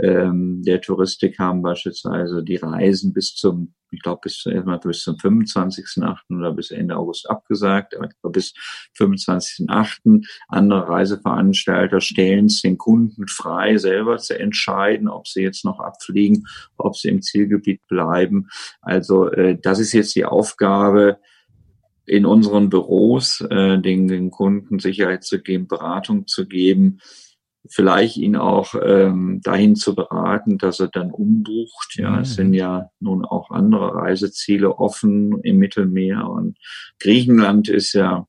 Ähm, 0.00 0.62
der 0.64 0.80
Touristik 0.80 1.38
haben 1.38 1.62
beispielsweise 1.62 2.42
die 2.42 2.56
Reisen 2.56 3.12
bis 3.12 3.34
zum 3.34 3.74
ich 3.94 4.02
glaube, 4.02 4.20
bis, 4.24 4.44
erstmal 4.46 4.78
bis 4.78 5.02
zum 5.02 5.16
25.8. 5.16 6.36
oder 6.36 6.52
bis 6.52 6.70
Ende 6.70 6.96
August 6.96 7.28
abgesagt, 7.28 7.96
aber 7.96 8.30
bis 8.30 8.54
25.8. 8.98 10.26
Andere 10.48 10.88
Reiseveranstalter 10.88 12.00
stellen 12.00 12.46
es 12.46 12.62
den 12.62 12.78
Kunden 12.78 13.28
frei, 13.28 13.78
selber 13.78 14.18
zu 14.18 14.38
entscheiden, 14.38 15.08
ob 15.08 15.28
sie 15.28 15.42
jetzt 15.42 15.64
noch 15.64 15.80
abfliegen, 15.80 16.46
ob 16.76 16.96
sie 16.96 17.08
im 17.08 17.22
Zielgebiet 17.22 17.86
bleiben. 17.86 18.48
Also 18.80 19.30
äh, 19.30 19.58
das 19.60 19.78
ist 19.78 19.92
jetzt 19.92 20.14
die 20.16 20.24
Aufgabe, 20.24 21.18
in 22.06 22.26
unseren 22.26 22.68
Büros 22.68 23.40
äh, 23.40 23.78
den, 23.78 24.08
den 24.08 24.30
Kunden 24.30 24.78
Sicherheit 24.78 25.24
zu 25.24 25.40
geben, 25.40 25.66
Beratung 25.66 26.26
zu 26.26 26.46
geben, 26.46 26.98
vielleicht 27.68 28.16
ihn 28.16 28.36
auch 28.36 28.74
ähm, 28.82 29.40
dahin 29.42 29.76
zu 29.76 29.94
beraten, 29.94 30.58
dass 30.58 30.80
er 30.80 30.88
dann 30.88 31.10
umbucht. 31.10 31.94
Ja, 31.94 32.10
mhm. 32.10 32.18
es 32.20 32.34
sind 32.34 32.54
ja 32.54 32.90
nun 33.00 33.24
auch 33.24 33.50
andere 33.50 33.94
Reiseziele 33.94 34.78
offen 34.78 35.40
im 35.42 35.58
Mittelmeer 35.58 36.28
und 36.28 36.58
Griechenland 36.98 37.68
ist 37.68 37.92
ja 37.94 38.26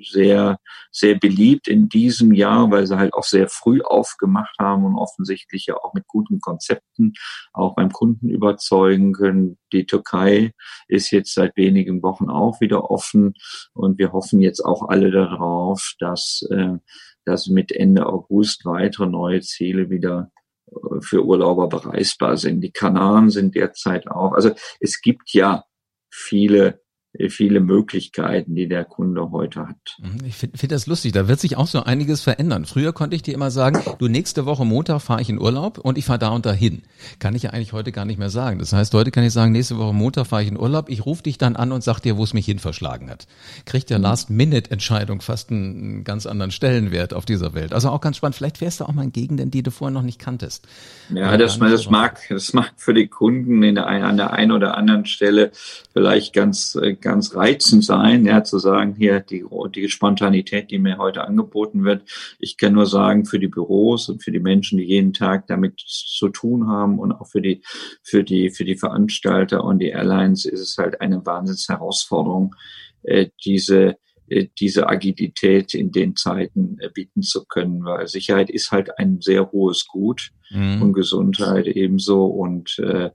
sehr, 0.00 0.58
sehr 0.90 1.18
beliebt 1.18 1.68
in 1.68 1.88
diesem 1.88 2.32
Jahr, 2.32 2.70
weil 2.70 2.86
sie 2.86 2.96
halt 2.96 3.14
auch 3.14 3.24
sehr 3.24 3.48
früh 3.48 3.80
aufgemacht 3.82 4.56
haben 4.58 4.84
und 4.84 4.96
offensichtlich 4.96 5.66
ja 5.66 5.76
auch 5.76 5.94
mit 5.94 6.06
guten 6.06 6.40
Konzepten 6.40 7.14
auch 7.52 7.74
beim 7.74 7.90
Kunden 7.90 8.28
überzeugen 8.28 9.12
können. 9.12 9.58
Die 9.72 9.86
Türkei 9.86 10.52
ist 10.88 11.10
jetzt 11.10 11.34
seit 11.34 11.56
wenigen 11.56 12.02
Wochen 12.02 12.30
auch 12.30 12.60
wieder 12.60 12.90
offen 12.90 13.34
und 13.74 13.98
wir 13.98 14.12
hoffen 14.12 14.40
jetzt 14.40 14.60
auch 14.60 14.88
alle 14.88 15.10
darauf, 15.10 15.94
dass 15.98 16.46
äh, 16.50 16.78
dass 17.24 17.46
mit 17.46 17.72
Ende 17.72 18.06
August 18.06 18.64
weitere 18.64 19.06
neue 19.06 19.40
Ziele 19.40 19.90
wieder 19.90 20.30
äh, 20.66 21.00
für 21.00 21.24
Urlauber 21.24 21.68
bereisbar 21.68 22.36
sind. 22.36 22.60
Die 22.60 22.72
Kanaren 22.72 23.30
sind 23.30 23.54
derzeit 23.54 24.08
auch, 24.08 24.32
also 24.32 24.50
es 24.80 25.00
gibt 25.00 25.32
ja 25.32 25.64
viele 26.10 26.81
viele 27.28 27.60
Möglichkeiten, 27.60 28.54
die 28.54 28.68
der 28.68 28.84
Kunde 28.84 29.30
heute 29.30 29.68
hat. 29.68 29.96
Mhm, 29.98 30.24
ich 30.26 30.34
finde 30.34 30.56
find 30.56 30.72
das 30.72 30.86
lustig. 30.86 31.12
Da 31.12 31.28
wird 31.28 31.40
sich 31.40 31.56
auch 31.56 31.66
so 31.66 31.82
einiges 31.82 32.22
verändern. 32.22 32.64
Früher 32.64 32.92
konnte 32.92 33.16
ich 33.16 33.22
dir 33.22 33.34
immer 33.34 33.50
sagen, 33.50 33.80
du 33.98 34.08
nächste 34.08 34.46
Woche 34.46 34.64
Montag 34.64 35.02
fahre 35.02 35.20
ich 35.20 35.28
in 35.28 35.38
Urlaub 35.38 35.78
und 35.78 35.98
ich 35.98 36.06
fahre 36.06 36.18
da 36.18 36.28
und 36.30 36.46
dahin. 36.46 36.82
Kann 37.18 37.34
ich 37.34 37.42
ja 37.42 37.50
eigentlich 37.50 37.74
heute 37.74 37.92
gar 37.92 38.06
nicht 38.06 38.18
mehr 38.18 38.30
sagen. 38.30 38.58
Das 38.58 38.72
heißt, 38.72 38.94
heute 38.94 39.10
kann 39.10 39.24
ich 39.24 39.32
sagen, 39.32 39.52
nächste 39.52 39.76
Woche 39.76 39.92
Montag 39.92 40.26
fahre 40.26 40.42
ich 40.42 40.48
in 40.48 40.58
Urlaub. 40.58 40.88
Ich 40.88 41.04
rufe 41.04 41.22
dich 41.22 41.36
dann 41.36 41.54
an 41.54 41.72
und 41.72 41.84
sag 41.84 42.00
dir, 42.00 42.16
wo 42.16 42.24
es 42.24 42.32
mich 42.32 42.46
hin 42.46 42.58
verschlagen 42.58 43.10
hat. 43.10 43.26
Kriegt 43.66 43.90
der 43.90 43.98
mhm. 43.98 44.04
Last-Minute-Entscheidung 44.04 45.20
fast 45.20 45.50
einen 45.50 46.04
ganz 46.04 46.24
anderen 46.24 46.50
Stellenwert 46.50 47.12
auf 47.12 47.26
dieser 47.26 47.52
Welt. 47.52 47.74
Also 47.74 47.90
auch 47.90 48.00
ganz 48.00 48.16
spannend. 48.16 48.36
Vielleicht 48.36 48.58
fährst 48.58 48.80
du 48.80 48.84
auch 48.84 48.92
mal 48.92 49.04
in 49.04 49.12
Gegenden, 49.12 49.50
die 49.50 49.62
du 49.62 49.70
vorher 49.70 49.92
noch 49.92 50.02
nicht 50.02 50.18
kanntest. 50.18 50.66
Ja, 51.10 51.36
das, 51.36 51.58
das 51.58 51.90
mag, 51.90 52.20
das 52.30 52.54
mag 52.54 52.72
für 52.76 52.94
die 52.94 53.08
Kunden 53.08 53.62
in 53.62 53.74
der, 53.74 53.86
an 53.86 54.16
der 54.16 54.32
einen 54.32 54.52
oder 54.52 54.78
anderen 54.78 55.04
Stelle 55.04 55.50
vielleicht 55.92 56.32
ganz 56.32 56.74
äh, 56.74 56.96
ganz 57.02 57.34
reizend 57.34 57.84
sein, 57.84 58.24
ja, 58.24 58.42
zu 58.44 58.58
sagen, 58.58 58.94
hier 58.96 59.20
die, 59.20 59.44
die 59.74 59.88
Spontanität, 59.88 60.70
die 60.70 60.78
mir 60.78 60.98
heute 60.98 61.24
angeboten 61.24 61.84
wird. 61.84 62.08
Ich 62.38 62.56
kann 62.56 62.72
nur 62.72 62.86
sagen, 62.86 63.26
für 63.26 63.38
die 63.38 63.48
Büros 63.48 64.08
und 64.08 64.22
für 64.22 64.32
die 64.32 64.40
Menschen, 64.40 64.78
die 64.78 64.84
jeden 64.84 65.12
Tag 65.12 65.46
damit 65.48 65.80
zu 65.84 66.28
tun 66.28 66.68
haben 66.68 66.98
und 66.98 67.12
auch 67.12 67.26
für 67.26 67.42
die, 67.42 67.62
für 68.02 68.24
die, 68.24 68.50
für 68.50 68.64
die 68.64 68.76
Veranstalter 68.76 69.64
und 69.64 69.80
die 69.80 69.88
Airlines 69.88 70.44
ist 70.44 70.60
es 70.60 70.78
halt 70.78 71.00
eine 71.00 71.24
Wahnsinnsherausforderung, 71.26 72.54
äh, 73.02 73.28
diese, 73.44 73.96
äh, 74.28 74.48
diese 74.58 74.88
Agilität 74.88 75.74
in 75.74 75.92
den 75.92 76.16
Zeiten 76.16 76.78
äh, 76.80 76.88
bieten 76.88 77.22
zu 77.22 77.44
können, 77.44 77.84
weil 77.84 78.06
Sicherheit 78.06 78.50
ist 78.50 78.70
halt 78.70 78.98
ein 78.98 79.20
sehr 79.20 79.52
hohes 79.52 79.86
Gut 79.86 80.30
mhm. 80.50 80.82
und 80.82 80.92
Gesundheit 80.92 81.66
ebenso 81.66 82.26
und 82.26 82.78
äh, 82.78 83.10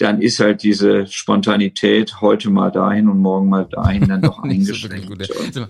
dann 0.00 0.22
ist 0.22 0.40
halt 0.40 0.62
diese 0.62 1.06
Spontanität 1.06 2.20
heute 2.20 2.48
mal 2.50 2.70
dahin 2.70 3.08
und 3.08 3.18
morgen 3.18 3.48
mal 3.50 3.66
dahin 3.66 4.08
dann 4.08 4.22
doch 4.22 4.38
eingeschränkt. 4.42 5.54
so 5.54 5.66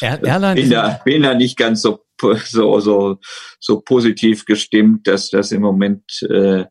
Airline 0.00 0.60
bin, 0.60 0.70
da, 0.70 1.00
bin 1.04 1.22
da 1.22 1.34
nicht 1.34 1.56
ganz 1.56 1.80
so 1.80 2.04
so, 2.46 2.80
so, 2.80 3.18
so 3.60 3.80
positiv 3.80 4.44
gestimmt, 4.44 5.06
dass 5.06 5.30
das 5.30 5.52
im 5.52 5.62
Moment, 5.62 6.02
äh, 6.28 6.64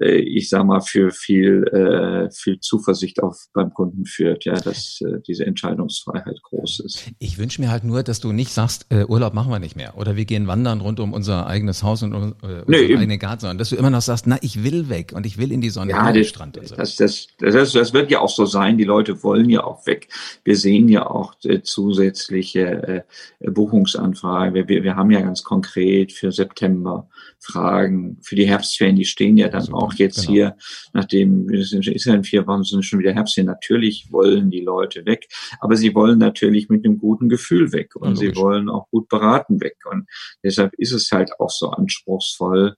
äh, 0.00 0.16
ich 0.16 0.48
sag 0.48 0.64
mal, 0.64 0.80
für 0.80 1.10
viel, 1.10 1.64
äh, 1.64 2.30
viel 2.32 2.60
Zuversicht 2.60 3.22
auf 3.22 3.36
beim 3.52 3.72
Kunden 3.72 4.06
führt, 4.06 4.44
ja, 4.44 4.54
dass 4.54 5.00
äh, 5.00 5.20
diese 5.26 5.46
Entscheidungsfreiheit 5.46 6.42
groß 6.42 6.80
ist. 6.80 7.10
Ich 7.18 7.38
wünsche 7.38 7.60
mir 7.60 7.70
halt 7.70 7.84
nur, 7.84 8.02
dass 8.02 8.20
du 8.20 8.32
nicht 8.32 8.52
sagst, 8.52 8.86
äh, 8.90 9.04
Urlaub 9.04 9.34
machen 9.34 9.50
wir 9.50 9.58
nicht 9.58 9.76
mehr 9.76 9.96
oder 9.96 10.16
wir 10.16 10.24
gehen 10.24 10.46
wandern 10.46 10.80
rund 10.80 11.00
um 11.00 11.12
unser 11.12 11.46
eigenes 11.46 11.82
Haus 11.82 12.02
und 12.02 12.14
um, 12.14 12.34
äh, 12.42 12.62
nee, 12.66 12.96
eigenen 12.96 13.18
Garten, 13.18 13.40
sondern 13.40 13.58
dass 13.58 13.70
du 13.70 13.76
immer 13.76 13.90
noch 13.90 14.02
sagst, 14.02 14.26
na, 14.26 14.38
ich 14.42 14.62
will 14.64 14.88
weg 14.88 15.12
und 15.14 15.26
ich 15.26 15.38
will 15.38 15.52
in 15.52 15.60
die 15.60 15.70
Sonne, 15.70 15.90
ja, 15.90 16.12
den 16.12 16.24
Strand 16.24 16.58
und 16.58 16.68
so. 16.68 16.76
Das, 16.76 16.96
das, 16.96 17.28
das, 17.38 17.72
das 17.72 17.92
wird 17.92 18.10
ja 18.10 18.20
auch 18.20 18.28
so 18.28 18.46
sein. 18.46 18.78
Die 18.78 18.84
Leute 18.84 19.22
wollen 19.22 19.50
ja 19.50 19.64
auch 19.64 19.86
weg. 19.86 20.08
Wir 20.44 20.56
sehen 20.56 20.88
ja 20.88 21.06
auch 21.06 21.34
äh, 21.44 21.62
zusätzliche 21.62 23.04
äh, 23.40 23.50
Buchungsanfragen. 23.50 24.54
Wir, 24.54 24.68
wir, 24.68 24.89
wir 24.90 24.96
haben 24.96 25.12
ja 25.12 25.20
ganz 25.20 25.44
konkret 25.44 26.10
für 26.10 26.32
September 26.32 27.08
Fragen 27.38 28.18
für 28.22 28.34
die 28.34 28.48
Herbstferien. 28.48 28.96
Die 28.96 29.04
stehen 29.04 29.36
ja 29.36 29.48
dann 29.48 29.62
Super, 29.62 29.78
auch 29.78 29.94
jetzt 29.94 30.22
genau. 30.22 30.32
hier, 30.32 30.56
nachdem 30.92 31.48
es 31.48 31.72
ist 31.72 32.04
ja 32.06 32.14
in 32.14 32.24
vier 32.24 32.44
Wochen 32.48 32.64
sind 32.64 32.84
schon 32.84 32.98
wieder 32.98 33.12
Herbstferien. 33.12 33.46
Natürlich 33.46 34.08
wollen 34.10 34.50
die 34.50 34.62
Leute 34.62 35.06
weg, 35.06 35.28
aber 35.60 35.76
sie 35.76 35.94
wollen 35.94 36.18
natürlich 36.18 36.68
mit 36.68 36.84
einem 36.84 36.98
guten 36.98 37.28
Gefühl 37.28 37.72
weg 37.72 37.94
und 37.94 38.10
ja, 38.10 38.16
sie 38.16 38.36
wollen 38.36 38.68
auch 38.68 38.90
gut 38.90 39.08
beraten 39.08 39.60
weg. 39.60 39.76
Und 39.88 40.08
deshalb 40.42 40.74
ist 40.76 40.92
es 40.92 41.12
halt 41.12 41.30
auch 41.38 41.50
so 41.50 41.70
anspruchsvoll, 41.70 42.74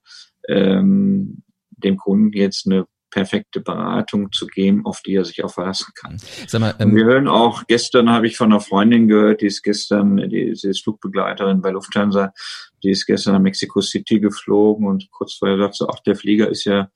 ähm, 0.49 1.43
dem 1.71 1.97
Kunden 1.97 2.37
jetzt 2.37 2.67
eine 2.67 2.87
perfekte 3.13 3.61
Beratung 3.61 4.33
zu 4.33 4.47
geben, 4.49 4.85
auf 4.85 5.03
die 5.03 5.15
er 5.15 5.25
sich 5.25 5.45
auch 5.45 5.53
verlassen 5.53 5.93
kann. 5.95 6.17
Mal, 6.59 6.75
ähm, 6.81 6.97
wir 6.97 7.05
hören 7.05 7.29
auch, 7.29 7.65
gestern 7.69 8.11
habe 8.11 8.27
ich 8.27 8.37
von 8.37 8.51
einer 8.51 8.61
Freundin 8.61 9.07
gehört, 9.07 9.43
die 9.43 9.47
ist 9.47 9.63
gestern, 9.63 10.17
die, 10.17 10.55
sie 10.57 10.71
ist 10.71 10.83
Flugbegleiterin 10.83 11.63
bei 11.63 11.71
Lufthansa, 11.71 12.33
die 12.83 12.91
ist 12.91 13.07
gestern 13.07 13.35
nach 13.35 13.41
Mexico 13.41 13.81
City 13.81 14.19
geflogen 14.19 14.87
und 14.87 15.09
kurz 15.13 15.35
vorher 15.35 15.59
sagt 15.59 15.77
sie, 15.77 15.87
ach, 15.89 16.01
der 16.01 16.17
Flieger 16.17 16.49
ist 16.49 16.65
ja, 16.65 16.91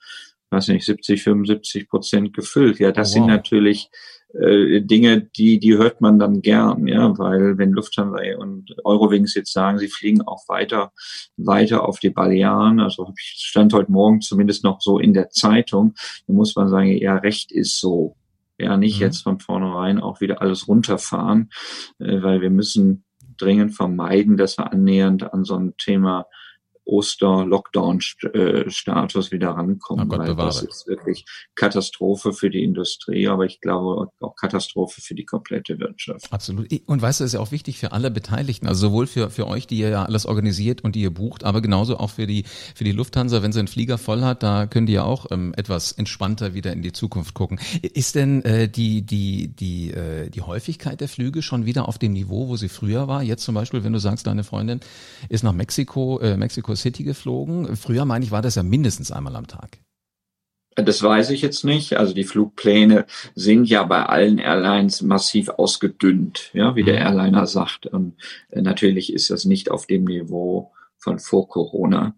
weiß 0.51 0.69
nicht, 0.69 0.87
70, 0.87 1.23
75 1.23 1.89
Prozent 1.89 2.33
gefüllt. 2.35 2.79
Ja, 2.79 2.91
das 2.91 3.09
oh, 3.09 3.11
wow. 3.11 3.15
sind 3.15 3.27
natürlich 3.27 3.91
äh, 4.35 4.81
Dinge, 4.83 5.23
die, 5.23 5.59
die 5.59 5.77
hört 5.77 6.01
man 6.01 6.19
dann 6.19 6.43
gern, 6.43 6.87
ja, 6.87 7.17
weil 7.19 7.59
wenn 7.59 7.73
Lufthansa 7.73 8.19
und 8.39 8.75
Eurowings 8.85 9.35
jetzt 9.35 9.53
sagen, 9.53 9.79
sie 9.79 9.89
fliegen 9.89 10.23
auch 10.23 10.49
weiter, 10.49 10.93
weiter 11.37 11.89
auf 11.89 12.01
die 12.01 12.11
Balearen, 12.11 12.81
also 12.81 13.13
stand 13.17 13.73
heute 13.73 13.93
Morgen 13.93 14.21
zumindest 14.21 14.65
noch 14.65 14.81
so 14.81 14.99
in 14.99 15.15
der 15.15 15.31
Zeitung, 15.31 15.95
dann 16.27 16.37
muss 16.37 16.57
man 16.57 16.69
sagen, 16.69 16.89
ja, 16.97 17.17
recht 17.17 17.53
ist 17.53 17.81
so. 17.81 18.17
Ja, 18.59 18.79
nicht 18.79 18.97
mhm. 18.97 19.03
jetzt 19.03 19.23
von 19.23 19.39
vornherein 19.39 20.01
auch 20.01 20.23
wieder 20.23 20.41
alles 20.41 20.67
runterfahren, 20.67 21.51
äh, 21.99 22.23
weil 22.23 22.41
wir 22.41 22.51
müssen 22.51 23.05
dringend 23.37 23.75
vermeiden, 23.75 24.39
dass 24.39 24.57
wir 24.57 24.73
annähernd 24.73 25.33
an 25.35 25.45
so 25.45 25.57
ein 25.57 25.77
Thema 25.77 26.27
Oster-Lockdown-Status 26.87 29.33
wieder 29.33 29.51
rankommen. 29.51 30.11
Oh 30.11 30.19
weil 30.19 30.35
das 30.35 30.63
ist 30.63 30.87
wirklich 30.87 31.25
Katastrophe 31.55 32.33
für 32.33 32.49
die 32.49 32.63
Industrie, 32.63 33.29
aber 33.29 33.45
ich 33.45 33.61
glaube 33.61 34.11
auch 34.21 34.37
Katastrophe 34.37 35.01
für 35.01 35.15
die 35.15 35.25
komplette 35.25 35.79
Wirtschaft. 35.79 36.33
Absolut. 36.33 36.69
Und 36.87 37.03
weißt 37.03 37.21
du, 37.21 37.25
das 37.25 37.31
ist 37.31 37.35
ja 37.35 37.41
auch 37.41 37.53
wichtig 37.53 37.79
für 37.79 37.93
alle 37.93 38.11
Beteiligten, 38.11 38.67
also 38.67 38.89
sowohl 38.89 39.07
für, 39.07 39.31
für 39.31 39.47
euch, 39.47 39.67
die 39.67 39.79
ihr 39.79 39.91
ja 39.91 40.05
alles 40.05 40.27
organisiert 40.27 40.85
und 40.85 40.95
die 40.95 41.03
ihr 41.03 41.11
bucht, 41.11 41.45
aber 41.45 41.61
genauso 41.61 41.99
auch 41.99 42.11
für 42.11 42.27
die, 42.27 42.45
für 42.75 42.85
die 42.85 42.93
Lufthansa, 42.93 43.43
wenn 43.43 43.53
sie 43.53 43.59
einen 43.59 43.69
Flieger 43.69 43.99
voll 43.99 44.23
hat, 44.23 44.43
da 44.43 44.67
könnt 44.67 44.89
ihr 44.89 45.05
auch 45.05 45.27
ähm, 45.31 45.53
etwas 45.57 45.93
entspannter 45.93 46.55
wieder 46.55 46.73
in 46.73 46.83
die 46.83 46.93
Zukunft 46.93 47.35
gucken. 47.35 47.59
Ist 47.83 48.15
denn 48.15 48.45
äh, 48.45 48.69
die, 48.69 49.03
die, 49.03 49.49
die, 49.49 49.91
äh, 49.91 50.31
die 50.31 50.43
Häufigkeit 50.43 51.01
der 51.01 51.09
Flüge 51.09 51.43
schon 51.43 51.67
wieder 51.67 51.89
auf 51.89 51.99
dem 51.99 52.13
Niveau, 52.13 52.49
wo 52.49 52.57
sie 52.57 52.69
früher 52.69 53.09
war? 53.09 53.23
Jetzt 53.23 53.45
zum 53.45 53.55
Beispiel, 53.55 53.85
wenn 53.85 53.93
du 53.93 53.99
sagst, 53.99 54.27
deine 54.27 54.45
Freundin 54.45 54.81
ist 55.29 55.43
nach 55.43 55.53
Mexiko, 55.53 56.19
äh, 56.21 56.37
Mexiko 56.37 56.73
City 56.77 57.03
geflogen. 57.03 57.77
Früher, 57.77 58.05
meine 58.05 58.25
ich, 58.25 58.31
war 58.31 58.43
das 58.43 58.55
ja 58.55 58.63
mindestens 58.63 59.11
einmal 59.11 59.37
am 59.37 59.47
Tag. 59.47 59.79
Das 60.77 61.03
weiß 61.03 61.31
ich 61.31 61.41
jetzt 61.41 61.65
nicht. 61.65 61.95
Also 61.95 62.13
die 62.13 62.25
Flugpläne 62.25 63.07
sind 63.35 63.65
ja 63.65 63.83
bei 63.85 64.05
allen 64.05 64.39
Airlines 64.39 65.01
massiv 65.01 65.49
ausgedünnt, 65.49 66.51
ja, 66.53 66.77
wie 66.77 66.83
der 66.83 67.01
mhm. 67.01 67.07
Airliner 67.07 67.47
sagt. 67.47 67.87
Und 67.87 68.17
äh, 68.51 68.61
natürlich 68.61 69.13
ist 69.13 69.31
das 69.31 69.47
nicht 69.47 69.71
auf 69.71 69.87
dem 69.87 70.05
Niveau 70.05 70.73
von 70.99 71.19
vor 71.19 71.49
Corona. 71.49 72.15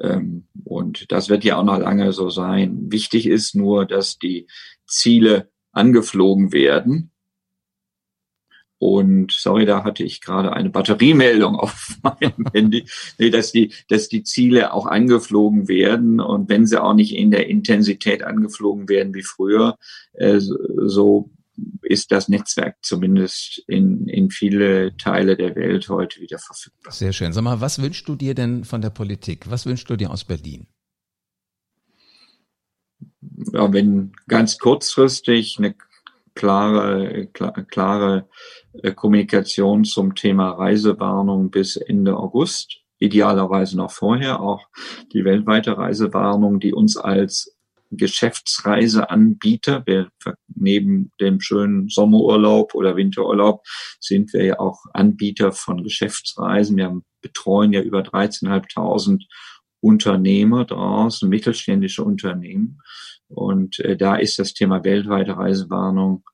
Ähm, 0.00 0.48
und 0.64 1.12
das 1.12 1.28
wird 1.28 1.44
ja 1.44 1.56
auch 1.58 1.64
noch 1.64 1.78
lange 1.78 2.12
so 2.12 2.28
sein. 2.28 2.90
Wichtig 2.90 3.26
ist 3.26 3.54
nur, 3.54 3.86
dass 3.86 4.18
die 4.18 4.48
Ziele 4.84 5.50
angeflogen 5.70 6.52
werden 6.52 7.11
und 8.82 9.30
sorry, 9.30 9.64
da 9.64 9.84
hatte 9.84 10.02
ich 10.02 10.20
gerade 10.20 10.52
eine 10.54 10.68
Batteriemeldung 10.68 11.54
auf 11.60 12.00
meinem 12.02 12.46
Handy, 12.52 12.84
nee, 13.16 13.30
dass 13.30 13.52
die, 13.52 13.72
dass 13.88 14.08
die 14.08 14.24
Ziele 14.24 14.72
auch 14.72 14.86
angeflogen 14.86 15.68
werden 15.68 16.18
und 16.18 16.48
wenn 16.48 16.66
sie 16.66 16.82
auch 16.82 16.92
nicht 16.92 17.14
in 17.14 17.30
der 17.30 17.46
Intensität 17.46 18.24
angeflogen 18.24 18.88
werden 18.88 19.14
wie 19.14 19.22
früher, 19.22 19.78
äh, 20.14 20.40
so 20.40 21.30
ist 21.82 22.10
das 22.10 22.28
Netzwerk 22.28 22.78
zumindest 22.82 23.62
in, 23.68 24.08
in 24.08 24.30
viele 24.30 24.96
Teile 24.96 25.36
der 25.36 25.54
Welt 25.54 25.88
heute 25.88 26.20
wieder 26.20 26.40
verfügbar. 26.40 26.92
Sehr 26.92 27.12
schön. 27.12 27.32
Sag 27.32 27.44
mal, 27.44 27.60
was 27.60 27.80
wünschst 27.80 28.08
du 28.08 28.16
dir 28.16 28.34
denn 28.34 28.64
von 28.64 28.80
der 28.80 28.90
Politik? 28.90 29.48
Was 29.48 29.64
wünschst 29.64 29.88
du 29.90 29.94
dir 29.94 30.10
aus 30.10 30.24
Berlin? 30.24 30.66
Ja, 33.52 33.72
wenn 33.72 34.10
ganz 34.26 34.58
kurzfristig 34.58 35.58
eine 35.58 35.76
klare, 36.34 37.26
klare 37.26 38.28
äh, 38.82 38.92
Kommunikation 38.92 39.84
zum 39.84 40.14
Thema 40.14 40.50
Reisewarnung 40.50 41.50
bis 41.50 41.76
Ende 41.76 42.16
August. 42.16 42.78
Idealerweise 42.98 43.76
noch 43.76 43.90
vorher 43.90 44.40
auch 44.40 44.66
die 45.12 45.24
weltweite 45.24 45.76
Reisewarnung, 45.76 46.60
die 46.60 46.72
uns 46.72 46.96
als 46.96 47.56
Geschäftsreiseanbieter, 47.92 49.82
wir, 49.86 50.08
neben 50.54 51.10
dem 51.20 51.40
schönen 51.40 51.88
Sommerurlaub 51.88 52.74
oder 52.74 52.96
Winterurlaub 52.96 53.62
sind 54.00 54.32
wir 54.32 54.44
ja 54.44 54.60
auch 54.60 54.78
Anbieter 54.94 55.52
von 55.52 55.82
Geschäftsreisen. 55.82 56.76
Wir 56.76 57.00
betreuen 57.20 57.72
ja 57.72 57.82
über 57.82 58.00
13.500 58.00 59.20
Unternehmer 59.82 60.64
draußen, 60.64 61.28
mittelständische 61.28 62.04
Unternehmen. 62.04 62.80
Und 63.28 63.80
äh, 63.80 63.96
da 63.96 64.16
ist 64.16 64.38
das 64.38 64.54
Thema 64.54 64.84
weltweite 64.84 65.36
Reisewarnung 65.36 66.24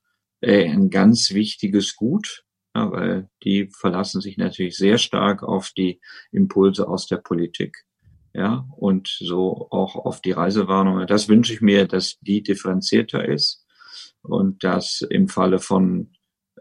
äh, 0.41 0.69
ein 0.69 0.89
ganz 0.89 1.31
wichtiges 1.33 1.95
Gut, 1.95 2.43
ja, 2.75 2.91
weil 2.91 3.29
die 3.43 3.69
verlassen 3.75 4.21
sich 4.21 4.37
natürlich 4.37 4.77
sehr 4.77 4.99
stark 4.99 5.43
auf 5.43 5.71
die 5.75 5.99
Impulse 6.31 6.87
aus 6.87 7.07
der 7.07 7.17
Politik. 7.17 7.85
Ja, 8.33 8.67
und 8.77 9.07
so 9.07 9.67
auch 9.71 9.95
auf 9.95 10.21
die 10.21 10.31
Reisewarnung. 10.31 11.07
Das 11.07 11.27
wünsche 11.27 11.51
ich 11.51 11.61
mir, 11.61 11.87
dass 11.87 12.19
die 12.19 12.43
differenzierter 12.43 13.27
ist 13.27 13.65
und 14.21 14.63
dass 14.63 15.01
im 15.01 15.27
Falle 15.27 15.57
von 15.57 16.11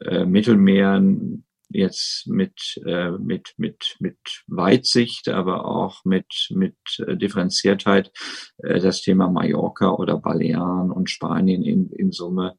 äh, 0.01 0.24
Mittelmeeren 0.24 1.44
jetzt 1.68 2.26
mit, 2.26 2.81
äh, 2.87 3.11
mit, 3.11 3.54
mit, 3.57 3.96
mit 4.00 4.18
Weitsicht, 4.46 5.28
aber 5.28 5.64
auch 5.64 6.04
mit, 6.04 6.48
mit 6.50 6.76
äh, 7.07 7.16
Differenziertheit 7.16 8.11
äh, 8.59 8.81
das 8.81 9.02
Thema 9.02 9.28
Mallorca 9.28 9.90
oder 9.90 10.18
Balearen 10.18 10.90
und 10.90 11.11
Spanien 11.11 11.62
in, 11.62 11.90
in 11.90 12.12
Summe 12.12 12.57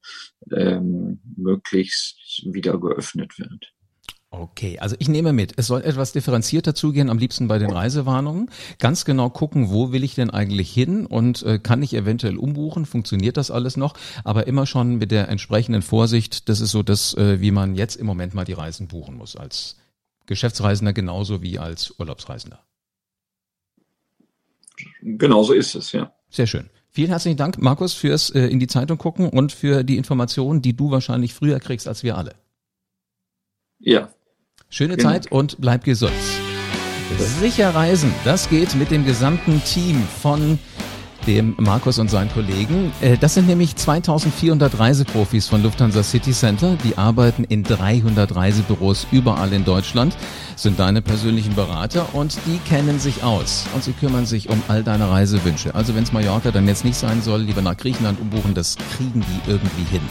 ähm, 0.51 1.21
möglichst 1.35 2.45
wieder 2.45 2.79
geöffnet 2.79 3.37
wird. 3.39 3.73
Okay, 4.31 4.77
also 4.77 4.95
ich 4.99 5.09
nehme 5.09 5.33
mit, 5.33 5.53
es 5.57 5.65
soll 5.65 5.81
etwas 5.81 6.11
differenzierter 6.11 6.75
zugehen, 6.75 7.09
am 7.09 7.17
liebsten 7.17 7.47
bei 7.47 7.57
den 7.57 7.71
Reisewarnungen. 7.71 8.51
Ganz 8.77 9.03
genau 9.03 9.31
gucken, 9.31 9.71
wo 9.71 9.91
will 9.91 10.03
ich 10.03 10.13
denn 10.13 10.29
eigentlich 10.29 10.71
hin 10.71 11.07
und 11.07 11.41
äh, 11.41 11.57
kann 11.57 11.81
ich 11.81 11.95
eventuell 11.95 12.37
umbuchen, 12.37 12.85
funktioniert 12.85 13.37
das 13.37 13.49
alles 13.49 13.75
noch, 13.75 13.95
aber 14.23 14.45
immer 14.45 14.67
schon 14.67 14.97
mit 14.97 15.09
der 15.09 15.29
entsprechenden 15.29 15.81
Vorsicht, 15.81 16.47
das 16.47 16.61
ist 16.61 16.69
so 16.69 16.83
das, 16.83 17.15
äh, 17.15 17.41
wie 17.41 17.49
man 17.49 17.73
jetzt 17.73 17.95
im 17.95 18.05
Moment 18.05 18.35
mal 18.35 18.45
die 18.45 18.53
Reisen 18.53 18.87
buchen 18.87 19.15
muss, 19.15 19.35
als 19.35 19.77
Geschäftsreisender 20.27 20.93
genauso 20.93 21.41
wie 21.41 21.57
als 21.57 21.95
Urlaubsreisender. 21.97 22.59
Genauso 25.01 25.53
ist 25.53 25.73
es, 25.73 25.91
ja. 25.91 26.13
Sehr 26.29 26.45
schön. 26.45 26.69
Vielen 26.91 27.09
herzlichen 27.09 27.37
Dank, 27.37 27.57
Markus, 27.57 27.95
fürs 27.95 28.29
äh, 28.29 28.45
in 28.45 28.59
die 28.59 28.67
Zeitung 28.67 28.99
gucken 28.99 29.27
und 29.27 29.53
für 29.53 29.83
die 29.83 29.97
Informationen, 29.97 30.61
die 30.61 30.75
du 30.75 30.91
wahrscheinlich 30.91 31.33
früher 31.33 31.59
kriegst 31.59 31.87
als 31.87 32.03
wir 32.03 32.15
alle. 32.15 32.35
Ja, 33.79 34.13
Schöne 34.69 34.97
genau. 34.97 35.09
Zeit 35.09 35.31
und 35.31 35.57
bleib 35.59 35.83
gesund. 35.83 36.13
Sicher 37.39 37.73
reisen, 37.73 38.13
das 38.23 38.49
geht 38.49 38.75
mit 38.75 38.91
dem 38.91 39.03
gesamten 39.03 39.63
Team 39.63 40.03
von 40.21 40.59
dem 41.25 41.55
Markus 41.57 41.97
und 41.99 42.09
seinen 42.09 42.31
Kollegen. 42.31 42.91
Äh, 43.01 43.17
das 43.17 43.33
sind 43.33 43.47
nämlich 43.47 43.75
2400 43.75 44.79
Reiseprofis 44.79 45.47
von 45.47 45.63
Lufthansa 45.63 46.03
City 46.03 46.31
Center. 46.31 46.77
Die 46.83 46.97
arbeiten 46.97 47.43
in 47.43 47.63
300 47.63 48.35
Reisebüros 48.35 49.07
überall 49.11 49.53
in 49.53 49.65
Deutschland, 49.65 50.15
sind 50.55 50.79
deine 50.79 51.01
persönlichen 51.01 51.55
Berater 51.55 52.13
und 52.13 52.37
die 52.45 52.59
kennen 52.59 52.99
sich 52.99 53.23
aus. 53.23 53.65
Und 53.73 53.83
sie 53.83 53.93
kümmern 53.93 54.25
sich 54.25 54.49
um 54.49 54.61
all 54.67 54.83
deine 54.83 55.09
Reisewünsche. 55.09 55.75
Also 55.75 55.95
wenn 55.95 56.03
es 56.03 56.13
Mallorca 56.13 56.51
dann 56.51 56.67
jetzt 56.67 56.85
nicht 56.85 56.97
sein 56.97 57.21
soll, 57.21 57.41
lieber 57.41 57.61
nach 57.61 57.77
Griechenland 57.77 58.19
umbuchen, 58.21 58.53
das 58.53 58.77
kriegen 58.95 59.21
die 59.21 59.51
irgendwie 59.51 59.83
hin. 59.83 60.01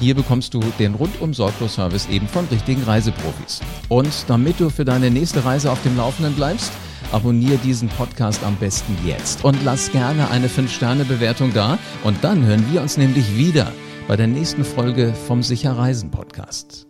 Hier 0.00 0.14
bekommst 0.14 0.54
du 0.54 0.60
den 0.78 0.94
rundum 0.94 1.34
sorglos 1.34 1.74
Service 1.74 2.08
eben 2.08 2.28
von 2.28 2.46
richtigen 2.46 2.82
Reiseprofis. 2.82 3.60
Und 3.88 4.12
damit 4.28 4.60
du 4.60 4.70
für 4.70 4.84
deine 4.84 5.10
nächste 5.10 5.44
Reise 5.44 5.70
auf 5.70 5.82
dem 5.82 5.96
Laufenden 5.96 6.34
bleibst, 6.34 6.72
abonniere 7.12 7.58
diesen 7.58 7.88
Podcast 7.88 8.42
am 8.44 8.56
besten 8.56 8.96
jetzt 9.06 9.44
und 9.44 9.62
lass 9.64 9.92
gerne 9.92 10.30
eine 10.30 10.48
5-Sterne-Bewertung 10.48 11.52
da. 11.52 11.78
Und 12.02 12.22
dann 12.22 12.44
hören 12.44 12.64
wir 12.72 12.82
uns 12.82 12.96
nämlich 12.96 13.36
wieder 13.36 13.72
bei 14.08 14.16
der 14.16 14.26
nächsten 14.26 14.64
Folge 14.64 15.14
vom 15.26 15.42
Sicher 15.42 15.76
Reisen 15.76 16.10
Podcast. 16.10 16.83